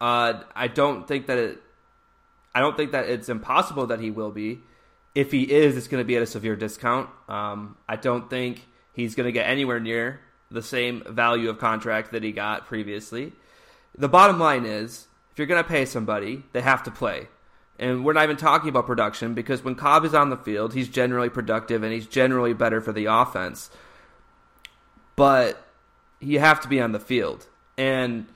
Uh, 0.00 0.40
I 0.54 0.68
don't 0.68 1.06
think 1.06 1.26
that 1.26 1.38
it. 1.38 1.62
I 2.54 2.60
don't 2.60 2.76
think 2.76 2.92
that 2.92 3.08
it's 3.08 3.28
impossible 3.28 3.88
that 3.88 4.00
he 4.00 4.10
will 4.10 4.30
be. 4.30 4.60
If 5.14 5.30
he 5.30 5.42
is, 5.42 5.76
it's 5.76 5.88
going 5.88 6.00
to 6.00 6.06
be 6.06 6.16
at 6.16 6.22
a 6.22 6.26
severe 6.26 6.56
discount. 6.56 7.08
Um, 7.28 7.76
I 7.88 7.96
don't 7.96 8.28
think 8.28 8.66
he's 8.92 9.14
going 9.14 9.26
to 9.26 9.32
get 9.32 9.48
anywhere 9.48 9.80
near 9.80 10.20
the 10.50 10.62
same 10.62 11.02
value 11.06 11.50
of 11.50 11.58
contract 11.58 12.12
that 12.12 12.22
he 12.22 12.32
got 12.32 12.66
previously. 12.66 13.32
The 13.96 14.08
bottom 14.08 14.38
line 14.38 14.64
is, 14.64 15.06
if 15.32 15.38
you're 15.38 15.46
going 15.46 15.62
to 15.62 15.68
pay 15.68 15.84
somebody, 15.84 16.44
they 16.52 16.60
have 16.60 16.82
to 16.84 16.90
play. 16.90 17.28
And 17.78 18.04
we're 18.04 18.14
not 18.14 18.24
even 18.24 18.36
talking 18.36 18.68
about 18.68 18.86
production 18.86 19.34
because 19.34 19.62
when 19.62 19.74
Cobb 19.74 20.04
is 20.04 20.14
on 20.14 20.30
the 20.30 20.36
field, 20.36 20.72
he's 20.72 20.88
generally 20.88 21.28
productive 21.28 21.82
and 21.82 21.92
he's 21.92 22.06
generally 22.06 22.54
better 22.54 22.80
for 22.80 22.92
the 22.92 23.06
offense 23.06 23.70
but 25.16 25.66
you 26.20 26.38
have 26.38 26.60
to 26.60 26.68
be 26.68 26.80
on 26.80 26.92
the 26.92 27.00
field. 27.00 27.46
And 27.76 28.26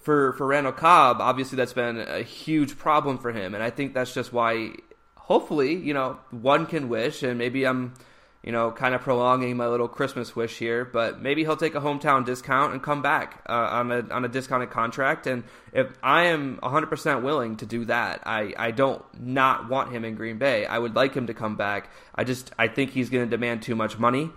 for 0.00 0.32
for 0.34 0.46
Randall 0.46 0.72
Cobb, 0.72 1.20
obviously 1.20 1.56
that's 1.56 1.72
been 1.72 1.98
a 1.98 2.22
huge 2.22 2.76
problem 2.76 3.18
for 3.18 3.32
him, 3.32 3.54
and 3.54 3.62
I 3.62 3.70
think 3.70 3.94
that's 3.94 4.12
just 4.12 4.32
why. 4.32 4.72
Hopefully, 5.16 5.76
you 5.76 5.94
know, 5.94 6.18
one 6.32 6.66
can 6.66 6.88
wish, 6.88 7.22
and 7.22 7.38
maybe 7.38 7.64
I'm, 7.64 7.94
you 8.42 8.50
know, 8.50 8.72
kind 8.72 8.92
of 8.92 9.02
prolonging 9.02 9.56
my 9.56 9.68
little 9.68 9.86
Christmas 9.86 10.34
wish 10.34 10.58
here, 10.58 10.84
but 10.84 11.22
maybe 11.22 11.42
he'll 11.42 11.56
take 11.56 11.76
a 11.76 11.80
hometown 11.80 12.26
discount 12.26 12.72
and 12.72 12.82
come 12.82 13.02
back 13.02 13.40
uh, 13.48 13.52
on 13.52 13.92
a 13.92 14.00
on 14.10 14.24
a 14.24 14.28
discounted 14.28 14.70
contract. 14.70 15.28
And 15.28 15.44
if 15.72 15.86
I 16.02 16.24
am 16.24 16.58
100 16.60 16.86
percent 16.88 17.22
willing 17.22 17.56
to 17.58 17.66
do 17.66 17.84
that, 17.84 18.22
I 18.26 18.52
I 18.58 18.72
don't 18.72 19.02
not 19.18 19.68
want 19.68 19.92
him 19.92 20.04
in 20.04 20.16
Green 20.16 20.38
Bay. 20.38 20.66
I 20.66 20.78
would 20.78 20.96
like 20.96 21.14
him 21.14 21.28
to 21.28 21.34
come 21.34 21.56
back. 21.56 21.88
I 22.16 22.24
just 22.24 22.50
I 22.58 22.66
think 22.66 22.90
he's 22.90 23.08
going 23.08 23.24
to 23.24 23.30
demand 23.30 23.62
too 23.62 23.76
much 23.76 23.96
money, 23.98 24.30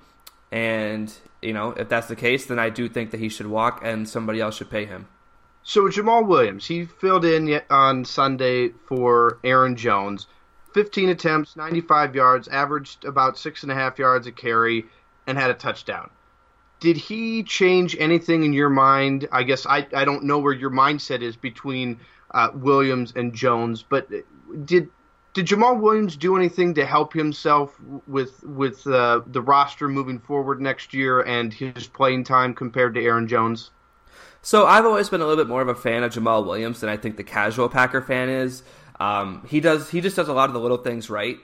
and 0.51 1.12
you 1.46 1.54
know, 1.54 1.72
if 1.72 1.90
that's 1.90 2.08
the 2.08 2.16
case, 2.16 2.46
then 2.46 2.60
I 2.60 2.70
do 2.70 2.90
think 2.90 3.12
that 3.12 3.20
he 3.20 3.30
should 3.30 3.48
walk 3.48 3.82
and 3.84 4.08
somebody 4.08 4.42
else 4.42 4.58
should 4.58 4.70
pay 4.70 4.86
him. 4.86 5.08
So 5.64 5.84
Jamaal 5.84 6.28
Williams, 6.28 6.68
he 6.68 6.86
filled 6.86 7.25
in 7.25 7.60
on 7.70 8.06
Sunday 8.06 8.70
for 8.88 9.40
Aaron 9.44 9.75
Jones. 9.75 10.28
15 10.74 11.10
attempts, 11.10 11.56
95 11.56 12.16
yards, 12.16 12.48
averaged 12.50 13.06
about 13.06 13.38
six 13.38 13.64
and 13.64 13.72
a 13.72 13.75
half 13.75 13.98
yards 13.98 14.28
a 14.28 14.32
carry, 14.32 14.86
and 15.25 15.38
had 15.38 15.50
a 15.50 15.56
touchdown. 15.56 16.10
Did 16.82 16.98
he 16.98 17.44
change 17.44 17.96
anything 17.98 18.44
in 18.44 18.54
your 18.54 18.70
mind? 18.70 19.28
I 19.32 19.44
guess 19.44 19.66
I, 19.66 19.88
I 19.94 20.06
don't 20.06 20.25
know 20.25 20.38
where 20.38 20.54
your 20.54 20.70
mindset 20.70 21.22
is 21.22 21.38
between 21.38 22.00
uh, 22.32 22.50
Williams 22.54 23.14
and 23.16 23.34
Jones, 23.34 23.84
but 23.88 24.10
did 24.66 24.90
did 25.36 25.48
Jamaal 25.48 25.82
Williams 25.82 26.15
do 26.15 26.38
anything 26.38 26.74
to 26.75 26.86
help 26.86 27.13
himself 27.13 27.75
with 28.08 28.42
with 28.44 28.88
uh, 28.88 29.22
the 29.27 29.42
roster 29.42 29.88
moving 29.89 30.18
forward 30.18 30.62
next 30.62 30.94
year 30.94 31.22
and 31.22 31.54
his 31.54 31.88
playing 31.88 32.24
time 32.24 32.56
compared 32.56 32.96
to 32.96 33.04
Aaron 33.04 33.27
Jones? 33.27 33.70
So 34.42 34.65
I've 34.65 34.86
always 34.86 35.10
been 35.10 35.22
a 35.22 35.27
little 35.27 35.44
bit 35.44 35.50
more 35.50 35.62
of 35.62 35.68
a 35.68 35.75
fan 35.75 36.04
of 36.04 36.13
Jamaal 36.13 36.46
Williams 36.46 36.80
than 36.80 36.89
I 36.89 36.96
think 36.96 37.18
the 37.18 37.24
casual 37.24 37.68
Packer 37.68 38.01
fan 38.01 38.30
is. 38.30 38.63
Um, 39.00 39.46
he 39.48 39.60
does 39.60 39.89
he 39.89 40.00
just 40.00 40.15
does 40.15 40.30
a 40.30 40.34
lot 40.34 40.50
of 40.50 40.54
the 40.54 40.60
little 40.62 40.77
things 40.77 41.10
right 41.10 41.38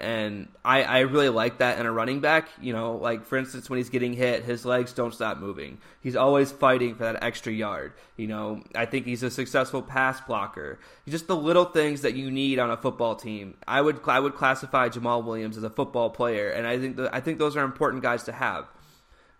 and 0.00 0.48
I, 0.64 0.84
I 0.84 0.98
really 1.00 1.28
like 1.28 1.58
that 1.58 1.80
in 1.80 1.86
a 1.86 1.90
running 1.90 2.20
back. 2.20 2.48
You 2.60 2.72
know, 2.72 2.96
like 2.96 3.24
for 3.24 3.36
instance, 3.36 3.68
when 3.68 3.78
he's 3.78 3.90
getting 3.90 4.12
hit, 4.12 4.44
his 4.44 4.64
legs 4.64 4.92
don't 4.92 5.12
stop 5.12 5.38
moving. 5.38 5.78
He's 6.00 6.14
always 6.14 6.52
fighting 6.52 6.94
for 6.94 7.04
that 7.04 7.22
extra 7.22 7.52
yard. 7.52 7.94
You 8.16 8.28
know, 8.28 8.62
I 8.76 8.86
think 8.86 9.06
he's 9.06 9.24
a 9.24 9.30
successful 9.30 9.82
pass 9.82 10.20
blocker. 10.20 10.78
Just 11.08 11.26
the 11.26 11.36
little 11.36 11.64
things 11.64 12.02
that 12.02 12.14
you 12.14 12.30
need 12.30 12.60
on 12.60 12.70
a 12.70 12.76
football 12.76 13.16
team. 13.16 13.56
I 13.66 13.80
would 13.80 14.00
I 14.06 14.20
would 14.20 14.36
classify 14.36 14.88
Jamaal 14.88 15.24
Williams 15.24 15.56
as 15.56 15.64
a 15.64 15.70
football 15.70 16.10
player, 16.10 16.48
and 16.50 16.66
I 16.66 16.78
think 16.78 16.96
that, 16.96 17.12
I 17.12 17.20
think 17.20 17.38
those 17.38 17.56
are 17.56 17.64
important 17.64 18.02
guys 18.02 18.22
to 18.24 18.32
have. 18.32 18.68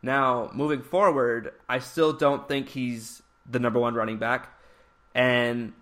Now, 0.02 0.50
moving 0.52 0.82
forward, 0.82 1.52
I 1.68 1.78
still 1.78 2.12
don't 2.12 2.48
think 2.48 2.68
he's 2.68 3.22
the 3.48 3.58
number 3.60 3.78
one 3.78 3.94
running 3.94 4.18
back, 4.18 4.48
and 5.14 5.72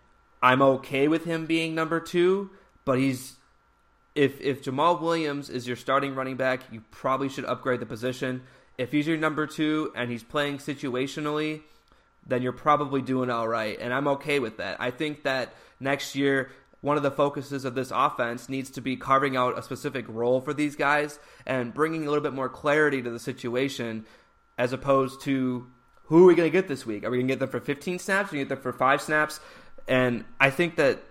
I'm 0.43 0.61
okay 0.61 1.09
with 1.09 1.25
him 1.25 1.47
being 1.47 1.75
number 1.75 1.99
two, 1.99 2.51
but 2.85 2.99
he's 2.99 3.36
if 4.17 4.41
if 4.41 4.65
Jamaal 4.65 5.01
Williams 5.01 5.51
is 5.51 5.67
your 5.67 5.77
starting 5.77 6.15
running 6.15 6.37
back, 6.37 6.63
you 6.73 6.83
probably 6.91 7.29
should 7.29 7.45
upgrade 7.45 7.81
the 7.81 7.87
position. 7.87 8.43
If 8.79 8.91
he's 8.93 9.07
your 9.07 9.17
number 9.17 9.47
two 9.47 9.93
and 9.95 10.11
he's 10.11 10.23
playing 10.23 10.59
situationally, 10.59 11.63
then 12.27 12.43
you're 12.43 12.53
probably 12.53 13.03
doing 13.03 13.31
all 13.31 13.47
right, 13.47 13.79
and 13.81 13.95
I'm 13.95 14.09
okay 14.09 14.39
with 14.41 14.57
that. 14.57 14.79
I 14.81 14.91
think 14.91 15.23
that 15.23 15.55
next 15.79 16.15
year 16.17 16.51
one 16.81 16.97
of 16.97 17.03
the 17.03 17.11
focuses 17.11 17.65
of 17.65 17.75
this 17.75 17.91
offense 17.93 18.49
needs 18.49 18.71
to 18.71 18.81
be 18.81 18.97
carving 18.97 19.37
out 19.37 19.59
a 19.59 19.63
specific 19.63 20.05
role 20.09 20.41
for 20.41 20.55
these 20.55 20.77
guys 20.77 21.19
and 21.47 21.75
bringing 21.75 22.03
a 22.07 22.07
little 22.07 22.23
bit 22.23 22.33
more 22.33 22.49
clarity 22.49 23.03
to 23.03 23.11
the 23.11 23.19
situation 23.19 24.05
as 24.57 24.73
opposed 24.73 25.21
to 25.23 25.67
who 26.05 26.23
are 26.23 26.27
we 26.27 26.35
going 26.35 26.47
to 26.47 26.53
get 26.53 26.69
this 26.69 26.87
week? 26.87 27.05
Are 27.05 27.11
we 27.11 27.17
going 27.17 27.27
to 27.27 27.33
get 27.33 27.41
them 27.41 27.49
for 27.49 27.61
15 27.61 27.99
snaps? 27.99 28.31
Are 28.31 28.33
we 28.33 28.39
going 28.39 28.47
to 28.47 28.55
get 28.55 28.63
them 28.63 28.73
for 28.73 28.77
five 28.79 29.03
snaps? 29.03 29.41
And 29.89 30.25
I 30.39 30.51
think 30.51 30.77
that 30.77 31.03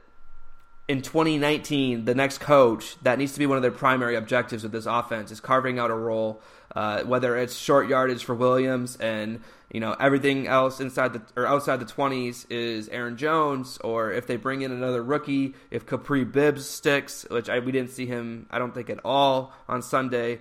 in 0.88 1.01
2019, 1.01 2.06
the 2.06 2.13
next 2.13 2.39
coach, 2.39 2.96
that 3.01 3.18
needs 3.18 3.34
to 3.34 3.39
be 3.39 3.48
one 3.48 3.58
of 3.58 3.63
their 3.63 3.72
primary 3.72 4.15
objectives 4.15 4.63
of 4.63 4.72
this 4.72 4.86
offense 4.86 5.32
is 5.32 5.39
carving 5.39 5.80
out 5.80 5.89
a 5.89 5.96
role, 5.96 6.42
uh, 6.75 7.04
whether 7.04 7.36
it's 7.36 7.56
short 7.56 7.89
yardage 7.89 8.24
for 8.24 8.36
Williams 8.36 8.96
and 8.98 9.42
you 9.72 9.80
know 9.80 9.96
everything 10.00 10.48
else 10.48 10.80
inside 10.80 11.13
the 11.13 11.22
or 11.36 11.48
outside 11.48 11.80
the 11.80 11.86
20s 11.86 12.46
is 12.51 12.88
Aaron 12.89 13.18
Jones, 13.18 13.80
or 13.80 14.12
if 14.12 14.27
they 14.27 14.36
bring 14.36 14.62
in 14.62 14.72
another 14.72 15.01
rookie, 15.01 15.56
if 15.72 15.88
Kapri 15.88 16.30
Bibbs 16.30 16.68
sticks, 16.68 17.25
which 17.32 17.50
I, 17.50 17.60
we 17.60 17.72
didn't 17.72 17.89
see 17.89 18.06
him, 18.06 18.46
I 18.51 18.60
don't 18.60 18.74
think 18.74 18.92
at 18.92 19.00
all 19.04 19.54
on 19.68 19.82
Sunday. 19.82 20.39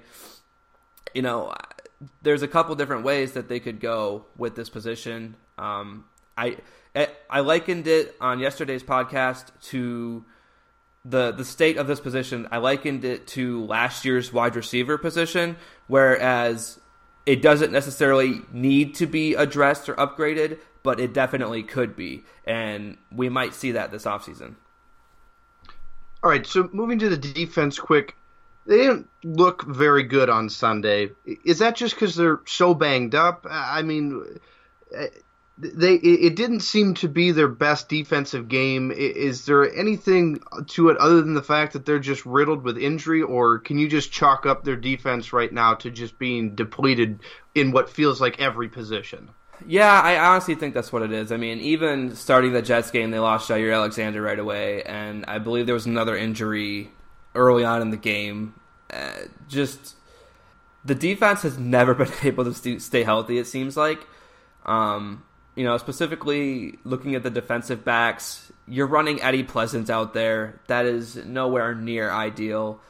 You 1.15 1.23
know, 1.23 1.55
there's 2.21 2.43
a 2.43 2.49
couple 2.49 2.75
different 2.75 3.05
ways 3.05 3.33
that 3.33 3.49
they 3.49 3.61
could 3.61 3.81
go 3.81 4.27
with 4.37 4.57
this 4.57 4.69
position. 4.69 5.37
Um, 5.57 6.05
I 6.37 6.59
I 7.31 7.41
likened 7.41 7.87
it 7.87 8.15
on 8.21 8.39
yesterday's 8.39 8.83
podcast 8.83 9.47
to 9.71 10.25
the 11.05 11.33
the 11.33 11.45
state 11.45 11.77
of 11.77 11.87
this 11.87 12.01
position. 12.01 12.49
I 12.51 12.59
likened 12.59 13.05
it 13.05 13.27
to 13.29 13.65
last 13.65 14.05
year's 14.05 14.33
wide 14.33 14.57
receiver 14.57 14.99
position, 14.99 15.57
whereas 15.87 16.81
it 17.27 17.43
doesn't 17.43 17.73
necessarily 17.73 18.43
need 18.53 18.95
to 18.97 19.07
be 19.07 19.35
addressed 19.35 19.89
or 19.89 19.95
upgraded, 19.95 20.59
but 20.83 21.01
it 21.01 21.13
definitely 21.13 21.63
could 21.63 21.97
be, 21.97 22.25
and 22.45 22.99
we 23.11 23.29
might 23.29 23.55
see 23.55 23.73
that 23.73 23.91
this 23.91 24.05
offseason. 24.05 24.57
All 26.23 26.31
right, 26.31 26.47
so 26.47 26.69
moving 26.73 26.99
to 27.01 27.09
the 27.09 27.19
defense 27.19 27.79
quick 27.79 28.17
they 28.67 28.79
didn't 28.79 29.09
look 29.23 29.65
very 29.65 30.03
good 30.03 30.31
on 30.31 30.49
Sunday. 30.49 31.11
Is 31.45 31.59
that 31.59 31.77
just 31.77 31.95
because 31.95 32.15
they're 32.15 32.41
so 32.47 32.75
banged 32.75 33.15
up? 33.15 33.47
I 33.49 33.83
mean, 33.83 34.39
they 35.57 35.95
it 35.95 36.35
didn't 36.35 36.61
seem 36.61 36.95
to 36.95 37.09
be 37.09 37.31
their 37.31 37.49
best 37.49 37.89
defensive 37.89 38.49
game. 38.49 38.91
Is 38.91 39.47
there 39.47 39.73
anything 39.75 40.41
to 40.69 40.89
it 40.89 40.97
other 40.97 41.23
than 41.23 41.35
the 41.35 41.43
fact 41.43 41.75
that 41.75 41.87
they're 41.87 42.01
just 42.01 42.27
riddled 42.27 42.65
with 42.65 42.77
injury, 42.77 43.23
or 43.23 43.61
can 43.61 43.79
you 43.79 43.89
just 43.89 44.11
chalk 44.11 44.47
up 44.47 44.65
their 44.65 44.77
defense 44.77 45.33
right 45.33 45.53
now 45.53 45.75
to 45.75 45.91
just 45.91 46.19
being 46.19 46.57
depleted 46.57 47.21
in 47.55 47.71
what 47.71 47.89
feels 47.89 48.21
like 48.21 48.41
every 48.41 48.69
position? 48.69 49.31
Yeah, 49.65 50.01
I 50.01 50.19
honestly 50.19 50.57
think 50.57 50.75
that's 50.75 50.93
what 50.93 51.03
it 51.03 51.13
is. 51.13 51.31
I 51.31 51.37
mean, 51.37 51.61
even 51.61 52.17
starting 52.17 52.53
the 52.53 52.61
Jets 52.61 52.91
game, 52.91 53.13
they 53.13 53.21
lost 53.21 53.49
Jaire 53.49 53.75
Alexander 53.75 54.21
right 54.21 54.39
away, 54.39 54.83
and 54.83 55.25
I 55.27 55.39
believe 55.39 55.67
there 55.67 55.75
was 55.75 55.87
another 55.87 56.17
injury 56.17 56.91
early 57.37 57.65
on 57.65 57.81
in 57.81 57.91
the 57.91 57.97
game. 57.97 58.55
Uh, 58.93 59.13
just 59.49 59.95
the 60.85 60.97
defense 60.97 61.43
has 61.43 61.59
never 61.59 61.95
been 61.95 62.13
able 62.25 62.53
to 62.53 62.81
stay 62.81 63.05
healthy. 63.05 63.39
It 63.39 63.47
seems 63.47 63.77
like, 63.77 64.05
um, 64.67 65.23
you 65.55 65.65
know, 65.65 65.77
specifically 65.79 66.79
looking 66.85 67.15
at 67.15 67.23
the 67.23 67.31
defensive 67.31 67.85
backs, 67.85 68.53
you're 68.67 68.87
running 68.87 69.23
Eddie 69.23 69.45
Pleasant 69.45 69.91
out 69.91 70.15
there. 70.15 70.61
That 70.67 70.87
is 70.87 71.17
nowhere 71.17 71.75
near 71.75 72.11
ideal. 72.11 72.81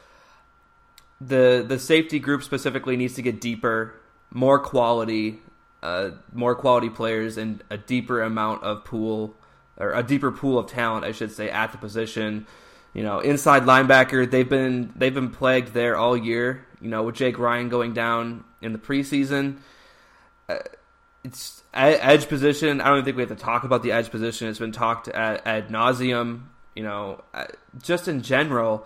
the 1.21 1.63
The 1.67 1.79
safety 1.79 2.19
group 2.19 2.43
specifically 2.43 2.97
needs 2.97 3.15
to 3.15 3.21
get 3.21 3.41
deeper, 3.41 3.93
more 4.31 4.59
quality, 4.59 5.39
uh, 5.83 6.11
more 6.33 6.55
quality 6.55 6.89
players, 6.89 7.37
and 7.37 7.63
a 7.69 7.77
deeper 7.77 8.21
amount 8.21 8.63
of 8.63 8.83
pool 8.85 9.35
or 9.77 9.91
a 9.93 10.03
deeper 10.03 10.31
pool 10.31 10.57
of 10.57 10.67
talent, 10.67 11.03
I 11.03 11.11
should 11.11 11.31
say, 11.31 11.49
at 11.49 11.71
the 11.71 11.77
position 11.77 12.47
you 12.95 13.03
know, 13.03 13.19
inside 13.19 13.63
linebacker, 13.63 14.29
they've 14.31 14.47
been 14.47 14.93
they've 14.95 15.13
been 15.13 15.29
plagued 15.29 15.73
there 15.73 15.97
all 15.97 16.15
year. 16.15 16.65
You 16.79 16.89
know, 16.89 17.03
with 17.03 17.15
Jake 17.15 17.37
Ryan 17.37 17.67
going 17.67 17.93
down 17.93 18.45
in 18.61 18.71
the 18.71 18.79
preseason, 18.79 19.57
uh, 20.47 20.59
it's 21.25 21.63
edge 21.73 22.29
position. 22.29 22.79
I 22.79 22.89
don't 22.89 23.03
think 23.03 23.17
we 23.17 23.23
have 23.23 23.29
to 23.29 23.35
talk 23.35 23.63
about 23.63 23.83
the 23.83 23.91
edge 23.91 24.11
position. 24.11 24.47
It's 24.47 24.59
been 24.59 24.71
talked 24.71 25.07
at 25.07 25.45
ad 25.45 25.69
nauseum. 25.69 26.43
You 26.75 26.83
know, 26.83 27.23
uh, 27.33 27.45
just 27.81 28.07
in 28.07 28.21
general, 28.21 28.85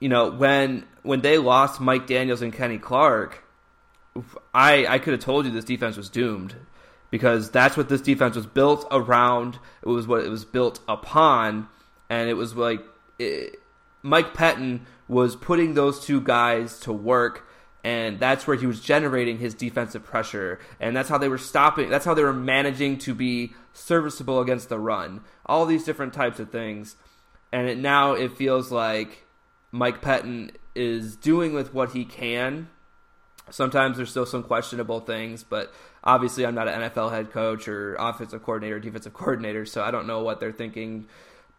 you 0.00 0.08
know, 0.08 0.30
when 0.30 0.84
when 1.02 1.20
they 1.20 1.38
lost 1.38 1.80
Mike 1.80 2.06
Daniels 2.06 2.42
and 2.42 2.52
Kenny 2.52 2.78
Clark, 2.78 3.44
I 4.52 4.86
I 4.86 4.98
could 4.98 5.12
have 5.12 5.22
told 5.22 5.46
you 5.46 5.52
this 5.52 5.64
defense 5.64 5.96
was 5.96 6.10
doomed 6.10 6.56
because 7.10 7.50
that's 7.50 7.76
what 7.76 7.88
this 7.88 8.00
defense 8.00 8.36
was 8.36 8.46
built 8.46 8.86
around. 8.90 9.58
It 9.82 9.88
was 9.88 10.06
what 10.06 10.24
it 10.24 10.30
was 10.30 10.44
built 10.44 10.80
upon, 10.88 11.68
and 12.10 12.28
it 12.28 12.34
was 12.34 12.54
like 12.56 12.80
it, 13.18 13.60
Mike 14.02 14.34
Pettine 14.34 14.80
was 15.06 15.36
putting 15.36 15.74
those 15.74 16.04
two 16.04 16.20
guys 16.20 16.80
to 16.80 16.92
work 16.92 17.46
and 17.84 18.18
that's 18.18 18.46
where 18.46 18.56
he 18.56 18.66
was 18.66 18.80
generating 18.80 19.38
his 19.38 19.54
defensive 19.54 20.02
pressure. 20.02 20.58
And 20.80 20.96
that's 20.96 21.10
how 21.10 21.18
they 21.18 21.28
were 21.28 21.38
stopping 21.38 21.90
that's 21.90 22.06
how 22.06 22.14
they 22.14 22.24
were 22.24 22.32
managing 22.32 22.98
to 23.00 23.14
be 23.14 23.52
serviceable 23.74 24.40
against 24.40 24.70
the 24.70 24.78
run. 24.78 25.20
All 25.44 25.66
these 25.66 25.84
different 25.84 26.14
types 26.14 26.40
of 26.40 26.50
things. 26.50 26.96
And 27.52 27.68
it, 27.68 27.78
now 27.78 28.14
it 28.14 28.36
feels 28.36 28.72
like 28.72 29.26
Mike 29.70 30.00
Pettine 30.00 30.52
is 30.74 31.14
doing 31.14 31.52
with 31.52 31.74
what 31.74 31.92
he 31.92 32.06
can. 32.06 32.68
Sometimes 33.50 33.98
there's 33.98 34.10
still 34.10 34.24
some 34.24 34.42
questionable 34.42 35.00
things 35.00 35.44
but 35.44 35.72
obviously 36.02 36.46
I'm 36.46 36.54
not 36.54 36.66
an 36.66 36.90
NFL 36.90 37.10
head 37.10 37.30
coach 37.30 37.68
or 37.68 37.94
offensive 37.96 38.42
coordinator 38.42 38.76
or 38.76 38.80
defensive 38.80 39.12
coordinator 39.12 39.66
so 39.66 39.82
I 39.84 39.90
don't 39.90 40.06
know 40.06 40.22
what 40.22 40.40
they're 40.40 40.52
thinking. 40.52 41.06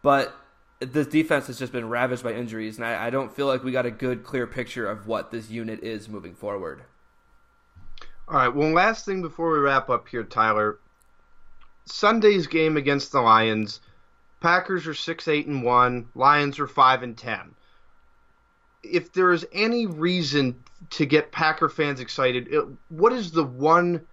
But 0.02 0.34
this 0.80 1.06
defense 1.06 1.46
has 1.46 1.58
just 1.58 1.72
been 1.72 1.88
ravaged 1.88 2.22
by 2.22 2.32
injuries, 2.32 2.76
and 2.76 2.86
I, 2.86 3.06
I, 3.06 3.10
don't 3.10 3.34
feel 3.34 3.46
like 3.46 3.64
we 3.64 3.72
got 3.72 3.86
a 3.86 3.90
good, 3.90 4.24
clear 4.24 4.46
picture 4.46 4.88
of 4.88 5.06
what 5.06 5.30
this 5.30 5.50
unit 5.50 5.82
is 5.82 6.08
moving 6.08 6.34
forward. 6.34 6.82
All 8.28 8.36
right. 8.36 8.54
Well, 8.54 8.72
last 8.72 9.06
thing 9.06 9.22
before 9.22 9.52
we 9.52 9.58
wrap 9.58 9.88
up 9.88 10.08
here, 10.08 10.24
Tyler. 10.24 10.78
Sunday's 11.86 12.46
game 12.46 12.76
against 12.76 13.12
the 13.12 13.20
Lions. 13.20 13.80
Packers 14.40 14.86
are 14.86 14.94
six, 14.94 15.28
eight, 15.28 15.46
and 15.46 15.62
one. 15.62 16.08
Lions 16.14 16.58
are 16.58 16.66
five 16.66 17.02
and 17.02 17.16
ten. 17.16 17.54
If 18.82 19.12
there 19.12 19.32
is 19.32 19.46
any 19.52 19.86
reason 19.86 20.62
to 20.90 21.06
get 21.06 21.32
Packer 21.32 21.68
fans 21.68 22.00
excited, 22.00 22.52
what 22.88 23.12
is 23.12 23.30
the 23.30 23.44
one? 23.44 24.06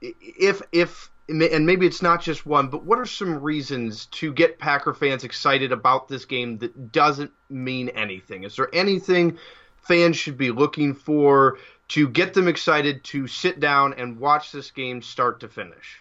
If 0.00 0.62
if 0.72 1.10
and 1.28 1.66
maybe 1.66 1.86
it's 1.86 2.02
not 2.02 2.22
just 2.22 2.46
one, 2.46 2.68
but 2.68 2.84
what 2.84 2.98
are 2.98 3.06
some 3.06 3.42
reasons 3.42 4.06
to 4.06 4.32
get 4.32 4.58
Packer 4.58 4.94
fans 4.94 5.24
excited 5.24 5.72
about 5.72 6.08
this 6.08 6.24
game 6.24 6.58
that 6.58 6.90
doesn't 6.90 7.30
mean 7.50 7.90
anything? 7.90 8.44
Is 8.44 8.56
there 8.56 8.68
anything 8.72 9.38
fans 9.76 10.16
should 10.16 10.38
be 10.38 10.50
looking 10.50 10.94
for 10.94 11.58
to 11.88 12.08
get 12.08 12.34
them 12.34 12.48
excited 12.48 13.04
to 13.04 13.26
sit 13.26 13.60
down 13.60 13.94
and 13.94 14.18
watch 14.18 14.52
this 14.52 14.70
game 14.70 15.02
start 15.02 15.40
to 15.40 15.48
finish? 15.48 15.98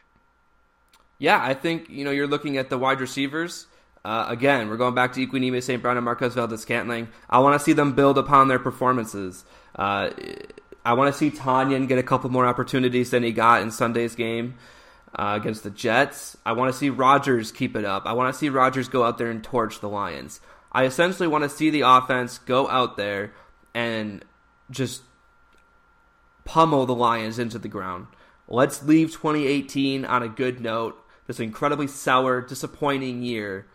Yeah, 1.19 1.39
I 1.41 1.53
think 1.53 1.89
you 1.89 2.05
know 2.05 2.11
you're 2.11 2.27
looking 2.27 2.57
at 2.57 2.69
the 2.69 2.77
wide 2.77 3.01
receivers. 3.01 3.67
Uh, 4.05 4.27
again, 4.29 4.69
we're 4.69 4.77
going 4.77 4.95
back 4.95 5.11
to 5.13 5.25
Equanimeous 5.25 5.63
St. 5.63 5.81
Brown 5.81 5.97
and 5.97 6.05
Marquez 6.05 6.35
Valdes-Scantling. 6.35 7.09
I 7.29 7.39
want 7.39 7.59
to 7.59 7.63
see 7.63 7.73
them 7.73 7.91
build 7.91 8.17
upon 8.17 8.47
their 8.47 8.59
performances. 8.59 9.43
Uh, 9.75 10.11
I 10.85 10.93
want 10.93 11.13
to 11.13 11.17
see 11.17 11.29
Tonyan 11.29 11.89
get 11.89 11.97
a 11.97 12.03
couple 12.03 12.29
more 12.29 12.45
opportunities 12.45 13.09
than 13.09 13.23
he 13.23 13.33
got 13.33 13.61
in 13.61 13.71
Sunday's 13.71 14.15
game 14.15 14.53
uh, 15.17 15.33
against 15.39 15.63
the 15.63 15.69
Jets. 15.69 16.37
I 16.45 16.53
want 16.53 16.71
to 16.71 16.77
see 16.77 16.89
Rodgers 16.89 17.51
keep 17.51 17.75
it 17.75 17.85
up. 17.85 18.05
I 18.05 18.13
want 18.13 18.33
to 18.33 18.37
see 18.37 18.49
Rodgers 18.49 18.87
go 18.87 19.03
out 19.03 19.17
there 19.17 19.31
and 19.31 19.43
torch 19.43 19.79
the 19.79 19.89
Lions. 19.89 20.39
I 20.71 20.85
essentially 20.85 21.27
want 21.27 21.43
to 21.43 21.49
see 21.49 21.69
the 21.69 21.81
offense 21.81 22.37
go 22.37 22.69
out 22.69 22.97
there 22.97 23.33
and 23.73 24.23
just 24.69 25.01
pummel 26.45 26.85
the 26.85 26.95
Lions 26.95 27.39
into 27.39 27.57
the 27.57 27.67
ground. 27.67 28.07
Let's 28.47 28.83
leave 28.83 29.11
2018 29.11 30.05
on 30.05 30.23
a 30.23 30.29
good 30.29 30.61
note. 30.61 31.03
This 31.25 31.39
incredibly 31.39 31.87
sour, 31.87 32.41
disappointing 32.41 33.21
year. 33.21 33.67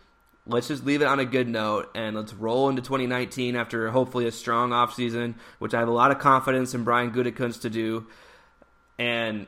Let's 0.45 0.67
just 0.67 0.85
leave 0.85 1.01
it 1.01 1.07
on 1.07 1.19
a 1.19 1.25
good 1.25 1.47
note 1.47 1.89
and 1.93 2.15
let's 2.15 2.33
roll 2.33 2.67
into 2.67 2.81
2019 2.81 3.55
after 3.55 3.89
hopefully 3.91 4.27
a 4.27 4.31
strong 4.31 4.71
offseason, 4.71 5.35
which 5.59 5.73
I 5.73 5.79
have 5.79 5.87
a 5.87 5.91
lot 5.91 6.11
of 6.11 6.19
confidence 6.19 6.73
in 6.73 6.83
Brian 6.83 7.11
Gutekunst 7.11 7.61
to 7.61 7.69
do. 7.69 8.07
And 8.97 9.47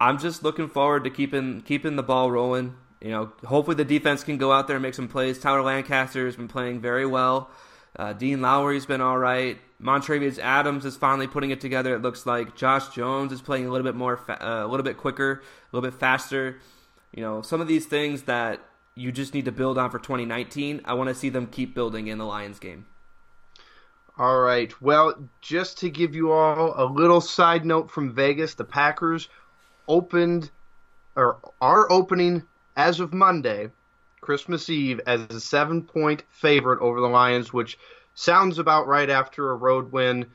I'm 0.00 0.18
just 0.18 0.42
looking 0.42 0.68
forward 0.68 1.04
to 1.04 1.10
keeping 1.10 1.60
keeping 1.62 1.96
the 1.96 2.02
ball 2.02 2.30
rolling. 2.30 2.76
You 3.00 3.10
know, 3.10 3.32
hopefully 3.44 3.76
the 3.76 3.84
defense 3.84 4.24
can 4.24 4.38
go 4.38 4.52
out 4.52 4.66
there 4.66 4.76
and 4.76 4.82
make 4.82 4.94
some 4.94 5.08
plays. 5.08 5.38
Tyler 5.38 5.62
Lancaster 5.62 6.24
has 6.26 6.36
been 6.36 6.48
playing 6.48 6.80
very 6.80 7.06
well. 7.06 7.50
Uh, 7.96 8.12
Dean 8.12 8.40
Lowry's 8.40 8.86
been 8.86 9.00
all 9.00 9.18
right. 9.18 9.58
Montravius 9.80 10.38
Adams 10.38 10.84
is 10.84 10.96
finally 10.96 11.26
putting 11.26 11.50
it 11.50 11.60
together. 11.60 11.94
It 11.94 12.02
looks 12.02 12.26
like 12.26 12.56
Josh 12.56 12.88
Jones 12.88 13.30
is 13.32 13.42
playing 13.42 13.66
a 13.66 13.70
little 13.70 13.84
bit 13.84 13.94
more, 13.94 14.16
fa- 14.16 14.44
uh, 14.44 14.64
a 14.64 14.68
little 14.68 14.82
bit 14.82 14.96
quicker, 14.96 15.32
a 15.32 15.76
little 15.76 15.88
bit 15.88 15.98
faster. 15.98 16.58
You 17.14 17.22
know, 17.22 17.42
some 17.42 17.60
of 17.60 17.68
these 17.68 17.86
things 17.86 18.22
that 18.22 18.60
you 18.94 19.12
just 19.12 19.34
need 19.34 19.44
to 19.44 19.52
build 19.52 19.78
on 19.78 19.90
for 19.90 19.98
2019. 19.98 20.80
I 20.84 20.94
want 20.94 21.08
to 21.08 21.14
see 21.14 21.28
them 21.28 21.46
keep 21.46 21.74
building 21.74 22.08
in 22.08 22.18
the 22.18 22.24
Lions 22.24 22.58
game. 22.58 22.86
All 24.16 24.40
right. 24.40 24.72
Well, 24.80 25.28
just 25.40 25.78
to 25.78 25.90
give 25.90 26.14
you 26.14 26.32
all 26.32 26.74
a 26.76 26.86
little 26.86 27.20
side 27.20 27.64
note 27.64 27.90
from 27.90 28.14
Vegas, 28.14 28.54
the 28.54 28.64
Packers 28.64 29.28
opened 29.88 30.50
or 31.16 31.38
are 31.60 31.90
opening 31.90 32.42
as 32.76 33.00
of 33.00 33.12
Monday, 33.12 33.70
Christmas 34.20 34.68
Eve, 34.68 35.00
as 35.06 35.22
a 35.30 35.40
seven 35.40 35.82
point 35.82 36.24
favorite 36.30 36.80
over 36.80 37.00
the 37.00 37.08
Lions, 37.08 37.52
which 37.52 37.78
sounds 38.14 38.58
about 38.58 38.86
right 38.86 39.10
after 39.10 39.50
a 39.50 39.56
road 39.56 39.92
win 39.92 40.26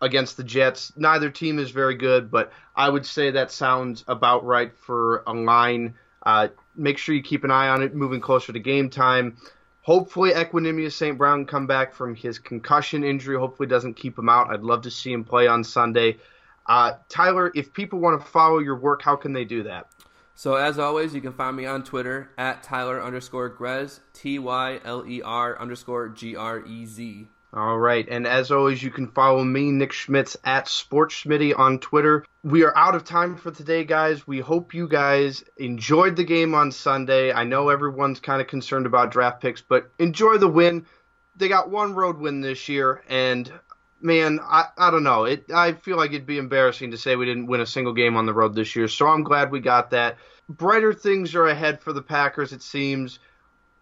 against 0.00 0.36
the 0.36 0.44
Jets. 0.44 0.92
Neither 0.96 1.30
team 1.30 1.58
is 1.58 1.70
very 1.70 1.94
good, 1.94 2.30
but 2.30 2.52
I 2.74 2.88
would 2.88 3.04
say 3.04 3.30
that 3.30 3.50
sounds 3.50 4.04
about 4.08 4.44
right 4.44 4.72
for 4.74 5.22
a 5.26 5.32
line. 5.32 5.94
Uh, 6.24 6.48
make 6.74 6.98
sure 6.98 7.14
you 7.14 7.22
keep 7.22 7.44
an 7.44 7.50
eye 7.50 7.68
on 7.68 7.82
it 7.82 7.94
moving 7.94 8.20
closer 8.20 8.52
to 8.52 8.58
game 8.58 8.90
time. 8.90 9.36
Hopefully, 9.82 10.32
Equanimeous 10.32 10.92
St. 10.92 11.16
Brown 11.16 11.46
come 11.46 11.66
back 11.66 11.94
from 11.94 12.14
his 12.14 12.38
concussion 12.38 13.02
injury. 13.02 13.36
Hopefully, 13.36 13.66
doesn't 13.66 13.94
keep 13.94 14.18
him 14.18 14.28
out. 14.28 14.50
I'd 14.50 14.62
love 14.62 14.82
to 14.82 14.90
see 14.90 15.12
him 15.12 15.24
play 15.24 15.46
on 15.46 15.64
Sunday. 15.64 16.18
Uh, 16.66 16.92
Tyler, 17.08 17.50
if 17.54 17.72
people 17.72 17.98
want 17.98 18.20
to 18.20 18.26
follow 18.26 18.58
your 18.58 18.76
work, 18.76 19.02
how 19.02 19.16
can 19.16 19.32
they 19.32 19.44
do 19.44 19.64
that? 19.64 19.88
So 20.34 20.54
as 20.54 20.78
always, 20.78 21.14
you 21.14 21.20
can 21.20 21.32
find 21.32 21.54
me 21.56 21.66
on 21.66 21.84
Twitter 21.84 22.30
at 22.38 22.62
Tyler 22.62 23.02
underscore 23.02 23.50
Grez, 23.50 24.00
T 24.14 24.38
Y 24.38 24.80
L 24.84 25.04
E 25.06 25.20
R 25.20 25.60
underscore 25.60 26.08
G 26.08 26.34
R 26.34 26.64
E 26.64 26.86
Z. 26.86 27.28
All 27.52 27.78
right, 27.78 28.06
and 28.08 28.28
as 28.28 28.52
always, 28.52 28.80
you 28.80 28.90
can 28.92 29.08
follow 29.08 29.42
me, 29.42 29.72
Nick 29.72 29.92
Schmitz, 29.92 30.36
at 30.44 30.66
SportsSchmitty 30.66 31.58
on 31.58 31.80
Twitter. 31.80 32.24
We 32.44 32.62
are 32.62 32.76
out 32.78 32.94
of 32.94 33.04
time 33.04 33.36
for 33.36 33.50
today, 33.50 33.84
guys. 33.84 34.24
We 34.24 34.38
hope 34.38 34.72
you 34.72 34.86
guys 34.86 35.42
enjoyed 35.56 36.14
the 36.14 36.22
game 36.22 36.54
on 36.54 36.70
Sunday. 36.70 37.32
I 37.32 37.42
know 37.42 37.68
everyone's 37.68 38.20
kind 38.20 38.40
of 38.40 38.46
concerned 38.46 38.86
about 38.86 39.10
draft 39.10 39.42
picks, 39.42 39.60
but 39.60 39.90
enjoy 39.98 40.38
the 40.38 40.46
win. 40.48 40.86
They 41.34 41.48
got 41.48 41.70
one 41.70 41.94
road 41.94 42.18
win 42.18 42.40
this 42.40 42.68
year, 42.68 43.02
and 43.08 43.52
man, 44.00 44.40
I, 44.42 44.66
I 44.76 44.90
don't 44.90 45.02
know. 45.02 45.24
It 45.24 45.50
I 45.52 45.72
feel 45.72 45.96
like 45.96 46.10
it'd 46.10 46.26
be 46.26 46.38
embarrassing 46.38 46.90
to 46.90 46.98
say 46.98 47.16
we 47.16 47.26
didn't 47.26 47.46
win 47.46 47.60
a 47.60 47.66
single 47.66 47.92
game 47.92 48.16
on 48.16 48.26
the 48.26 48.34
road 48.34 48.54
this 48.54 48.74
year. 48.76 48.88
So 48.88 49.06
I'm 49.06 49.22
glad 49.22 49.50
we 49.50 49.60
got 49.60 49.90
that. 49.90 50.18
Brighter 50.48 50.92
things 50.92 51.34
are 51.34 51.46
ahead 51.46 51.80
for 51.80 51.92
the 51.92 52.02
Packers, 52.02 52.52
it 52.52 52.62
seems. 52.62 53.18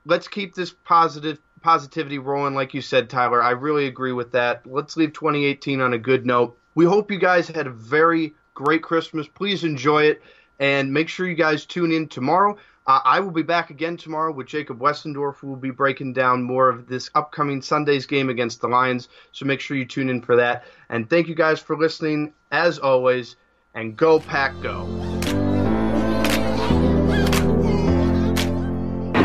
Let's 0.04 0.28
keep 0.28 0.54
this 0.54 0.72
positive 0.84 1.38
positivity 1.60 2.18
rolling, 2.18 2.54
like 2.54 2.74
you 2.74 2.80
said, 2.80 3.10
Tyler. 3.10 3.42
I 3.42 3.50
really 3.50 3.86
agree 3.86 4.12
with 4.12 4.32
that. 4.32 4.66
Let's 4.66 4.96
leave 4.96 5.12
2018 5.12 5.80
on 5.80 5.94
a 5.94 5.98
good 5.98 6.24
note. 6.24 6.58
We 6.74 6.84
hope 6.84 7.10
you 7.10 7.18
guys 7.18 7.48
had 7.48 7.66
a 7.66 7.70
very 7.70 8.34
great 8.54 8.82
Christmas. 8.82 9.26
Please 9.26 9.64
enjoy 9.64 10.04
it, 10.04 10.22
and 10.58 10.92
make 10.92 11.08
sure 11.08 11.28
you 11.28 11.34
guys 11.34 11.66
tune 11.66 11.92
in 11.92 12.08
tomorrow. 12.08 12.56
Uh, 12.88 13.00
I 13.04 13.20
will 13.20 13.30
be 13.30 13.42
back 13.42 13.68
again 13.68 13.98
tomorrow 13.98 14.32
with 14.32 14.46
Jacob 14.46 14.78
Westendorf, 14.78 15.36
who 15.36 15.48
will 15.48 15.56
be 15.56 15.70
breaking 15.70 16.14
down 16.14 16.42
more 16.42 16.70
of 16.70 16.88
this 16.88 17.10
upcoming 17.14 17.60
Sunday's 17.60 18.06
game 18.06 18.30
against 18.30 18.62
the 18.62 18.68
Lions. 18.68 19.10
So 19.32 19.44
make 19.44 19.60
sure 19.60 19.76
you 19.76 19.84
tune 19.84 20.08
in 20.08 20.22
for 20.22 20.36
that. 20.36 20.64
And 20.88 21.08
thank 21.10 21.28
you 21.28 21.34
guys 21.34 21.60
for 21.60 21.76
listening, 21.76 22.32
as 22.50 22.78
always, 22.78 23.36
and 23.74 23.94
go, 23.94 24.18
Pack, 24.18 24.58
go. 24.62 24.86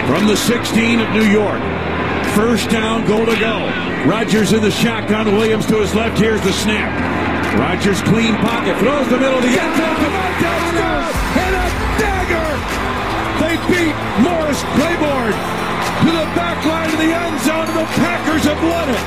From 0.08 0.28
the 0.28 0.36
16 0.36 1.00
of 1.00 1.10
New 1.12 1.24
York. 1.24 1.62
First 2.36 2.70
down, 2.70 3.08
goal 3.08 3.26
to 3.26 3.40
go. 3.40 3.60
Rodgers 4.06 4.52
in 4.52 4.62
the 4.62 4.72
shotgun. 4.72 5.38
Williams 5.38 5.66
to 5.68 5.78
his 5.78 5.96
left. 5.96 6.20
Here's 6.20 6.42
the 6.42 6.52
snap. 6.52 7.58
Rodgers 7.58 8.02
clean 8.02 8.36
pocket. 8.36 8.78
Throws 8.80 9.08
the 9.08 9.18
middle 9.18 9.38
of 9.38 9.44
the 9.44 9.58
end 9.58 9.78
zone. 9.78 10.13
Beat 13.84 14.00
Morris 14.24 14.64
Claiborne 14.80 15.36
to 15.36 16.12
the 16.16 16.28
back 16.40 16.56
line 16.64 16.88
of 16.88 16.96
the 17.04 17.12
end 17.12 17.36
zone. 17.44 17.68
And 17.68 17.84
the 17.84 17.88
Packers 18.00 18.48
have 18.48 18.62
won 18.64 18.88
it. 18.88 19.04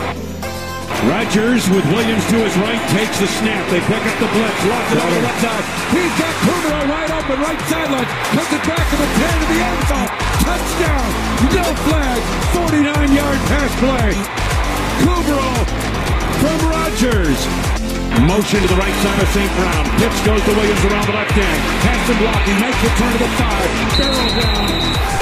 Rodgers 1.08 1.64
with 1.72 1.80
Williams 1.96 2.20
to 2.28 2.36
his 2.44 2.52
right 2.60 2.82
takes 2.92 3.16
the 3.16 3.24
snap. 3.40 3.64
They 3.72 3.80
pick 3.88 4.04
up 4.04 4.16
the 4.20 4.28
blitz. 4.36 4.60
Locks 4.68 4.92
it 4.92 5.00
on 5.00 5.10
the 5.16 5.22
left 5.24 5.40
side. 5.40 5.64
He's 5.96 6.12
got 6.20 6.34
Kumerow 6.44 6.84
wide 6.92 7.08
open 7.08 7.40
right 7.40 7.62
sideline. 7.72 8.08
Cuts 8.36 8.52
it 8.52 8.64
back 8.68 8.84
to 8.84 8.96
the 9.00 9.08
10 9.16 9.40
to 9.40 9.46
the 9.48 9.60
end 9.64 9.80
zone. 9.88 10.12
Touchdown. 10.44 11.08
No 11.56 11.66
flag. 11.88 12.20
49-yard 12.52 13.40
pass 13.48 13.72
play. 13.80 14.12
Kumerow 15.00 15.56
from 16.36 16.58
Rodgers. 16.68 17.85
Motion 18.24 18.64
to 18.64 18.68
the 18.68 18.80
right 18.80 18.96
side 19.04 19.20
of 19.20 19.28
St. 19.28 19.52
Brown. 19.60 19.84
Pitch 20.00 20.16
goes 20.24 20.40
to 20.40 20.52
Williams 20.56 20.84
around 20.88 21.06
the 21.06 21.12
left 21.12 21.36
hand. 21.36 21.60
Has 21.84 22.00
the 22.08 22.16
block. 22.16 22.40
He 22.48 22.54
makes 22.56 22.80
the 22.80 22.90
turn 22.96 23.12
to 23.12 23.20
the 23.20 23.32
five. 23.36 23.68
Barrel 24.00 24.30
down 24.40 24.68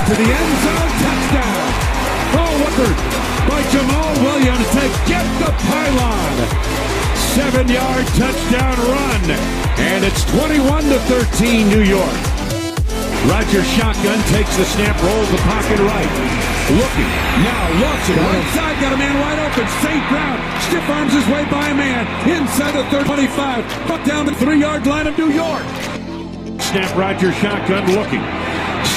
to 0.07 0.13
the 0.15 0.29
end 0.31 0.53
zone. 0.63 0.91
Touchdown. 1.03 1.67
Oh, 2.39 2.53
Woodward 2.63 2.97
by 3.51 3.61
Jamaal 3.75 4.15
Williams 4.23 4.69
to 4.79 4.85
get 5.11 5.27
the 5.43 5.51
pylon. 5.67 6.37
Seven 7.35 7.67
yard 7.69 8.07
touchdown 8.15 8.77
run. 8.87 9.25
And 9.83 10.05
it's 10.05 10.23
21 10.31 10.85
to 10.85 10.99
13 11.11 11.69
New 11.69 11.83
York. 11.83 12.34
Rodgers 13.25 13.65
shotgun 13.73 14.21
takes 14.29 14.53
the 14.57 14.65
snap, 14.77 15.01
rolls 15.01 15.31
the 15.33 15.41
pocket 15.49 15.81
right. 15.81 16.13
Looking. 16.77 17.09
Now 17.41 17.65
looks 17.81 18.07
it. 18.13 18.21
Right 18.21 18.49
side 18.53 18.77
got 18.85 18.93
a 18.93 19.01
man 19.01 19.17
wide 19.17 19.41
open. 19.49 19.65
St. 19.81 20.05
Brown 20.13 20.37
stiff 20.69 20.85
arms 20.93 21.13
his 21.13 21.27
way 21.33 21.45
by 21.49 21.69
a 21.69 21.75
man. 21.75 22.05
Inside 22.29 22.77
the 22.77 22.85
25. 23.05 23.91
Up 23.91 24.05
down 24.05 24.27
the 24.27 24.35
three 24.35 24.61
yard 24.61 24.87
line 24.87 25.07
of 25.07 25.17
New 25.17 25.33
York. 25.33 25.65
Snap 26.61 26.93
Rodgers 26.97 27.35
shotgun 27.37 27.89
looking. 27.97 28.25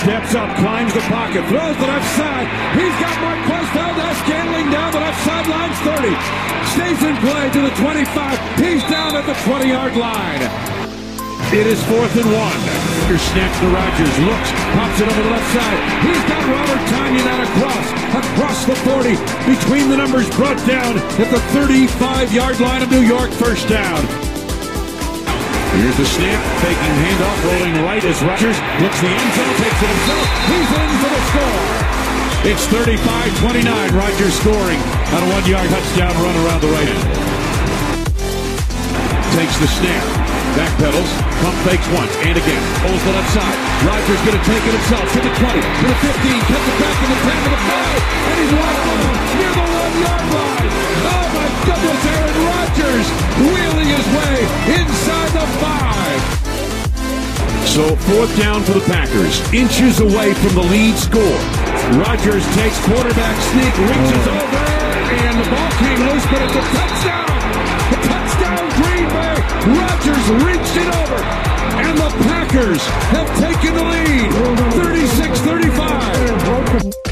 Steps 0.03 0.35
up, 0.35 0.51
climbs 0.59 0.93
the 0.93 1.03
pocket, 1.07 1.47
throws 1.47 1.77
the 1.79 1.87
left 1.87 2.07
side. 2.19 2.47
He's 2.75 2.95
got 2.99 3.15
Marquez 3.23 3.67
Valdes 3.71 4.17
Scantling 4.27 4.71
down 4.71 4.91
the 4.91 4.99
left 4.99 5.23
sidelines 5.23 5.79
30. 5.87 6.11
Stays 6.75 6.99
in 7.03 7.15
play 7.23 7.47
to 7.51 7.61
the 7.63 7.73
25. 7.79 8.59
He's 8.59 8.83
down 8.91 9.15
at 9.15 9.25
the 9.25 9.35
20 9.47 9.69
yard 9.69 9.95
line. 9.95 10.76
It 11.47 11.63
is 11.65 11.79
fourth 11.87 12.11
and 12.19 12.27
one. 12.27 12.87
Snaps 13.07 13.57
to 13.63 13.67
Rodgers, 13.71 14.15
looks, 14.19 14.51
pops 14.75 14.99
it 14.99 15.07
over 15.07 15.23
the 15.23 15.31
left 15.31 15.47
side. 15.55 15.79
He's 16.03 16.23
got 16.27 16.43
Robert 16.43 16.83
Tonyan 16.91 17.23
out 17.23 17.39
across, 17.39 17.87
across 18.19 18.59
the 18.67 18.75
40, 18.83 19.15
between 19.47 19.89
the 19.89 19.95
numbers, 19.95 20.27
brought 20.35 20.59
down 20.67 20.99
at 20.99 21.29
the 21.31 21.39
35 21.55 22.33
yard 22.33 22.59
line 22.59 22.83
of 22.83 22.91
New 22.91 22.99
York, 22.99 23.31
first 23.31 23.63
down. 23.71 24.03
Here's 25.79 25.95
the 25.95 26.03
snap, 26.05 26.43
faking 26.59 26.95
handoff, 27.07 27.39
rolling 27.47 27.79
right 27.79 28.03
as 28.03 28.19
Rodgers 28.27 28.59
looks 28.83 28.99
the 28.99 29.07
end 29.07 29.31
zone, 29.31 29.55
takes 29.63 29.79
it 29.79 29.87
himself. 29.87 30.27
He's 30.51 30.67
in 30.67 30.91
for 30.99 31.09
the 31.15 31.21
score. 31.31 31.63
It's 32.43 32.67
35-29. 32.67 33.95
Rodgers 33.95 34.35
scoring 34.35 34.79
on 35.15 35.23
a 35.23 35.29
one-yard 35.31 35.69
touchdown 35.71 36.11
run 36.19 36.35
around 36.43 36.59
the 36.59 36.71
right 36.75 36.91
end. 36.91 37.07
Takes 39.31 39.57
the 39.63 39.67
snap, 39.67 40.26
backpedals, 40.57 41.05
pump 41.45 41.53
fakes 41.61 41.85
once 41.93 42.09
and 42.25 42.33
again. 42.33 42.63
Holds 42.81 43.03
the 43.05 43.13
left 43.13 43.29
side. 43.29 43.57
Rodgers 43.85 44.21
going 44.25 44.37
to 44.41 44.45
take 44.49 44.63
it 44.65 44.73
himself 44.73 45.05
to 45.05 45.19
the 45.21 45.33
20, 45.37 45.61
to 45.61 45.85
the 45.85 45.97
15, 46.01 46.49
cuts 46.49 46.65
it 46.65 46.77
back 46.81 46.95
to 46.97 47.07
the 47.13 47.19
10, 47.29 47.45
to 47.45 47.49
the 47.53 47.61
5, 47.61 48.27
and 48.27 48.37
he's 48.41 48.53
right 48.57 48.79
down 48.89 49.13
near 49.37 49.53
the 49.53 49.65
one-yard 49.69 50.25
line. 50.33 50.69
Oh 50.97 51.25
my 51.37 51.47
goodness, 51.61 52.01
Aaron 52.09 52.39
Rodgers 52.49 53.07
wheeling 53.37 53.89
his 53.93 54.07
way 54.17 54.35
inside 54.81 55.31
the 55.37 55.45
five. 55.61 56.21
So 57.69 57.95
fourth 58.09 58.33
down 58.41 58.63
for 58.63 58.73
the 58.73 58.85
Packers, 58.89 59.37
inches 59.53 60.01
away 60.01 60.33
from 60.41 60.57
the 60.57 60.65
lead 60.73 60.97
score. 60.97 61.39
Rodgers 62.01 62.41
takes 62.57 62.81
quarterback 62.89 63.37
sneak, 63.53 63.73
reaches 63.77 64.25
over, 64.25 64.63
and 65.21 65.33
the 65.37 65.47
ball 65.53 65.71
came 65.77 66.01
loose, 66.01 66.25
but 66.33 66.41
it's 66.41 66.55
a 66.57 66.63
touchdown. 66.73 67.26
Rodgers 69.65 70.25
reached 70.45 70.77
it 70.77 70.89
over, 71.01 71.19
and 71.81 71.97
the 71.97 72.09
Packers 72.27 72.83
have 73.11 73.27
taken 73.39 73.73
the 73.75 73.83
lead, 73.83 74.31
36-35. 74.73 77.06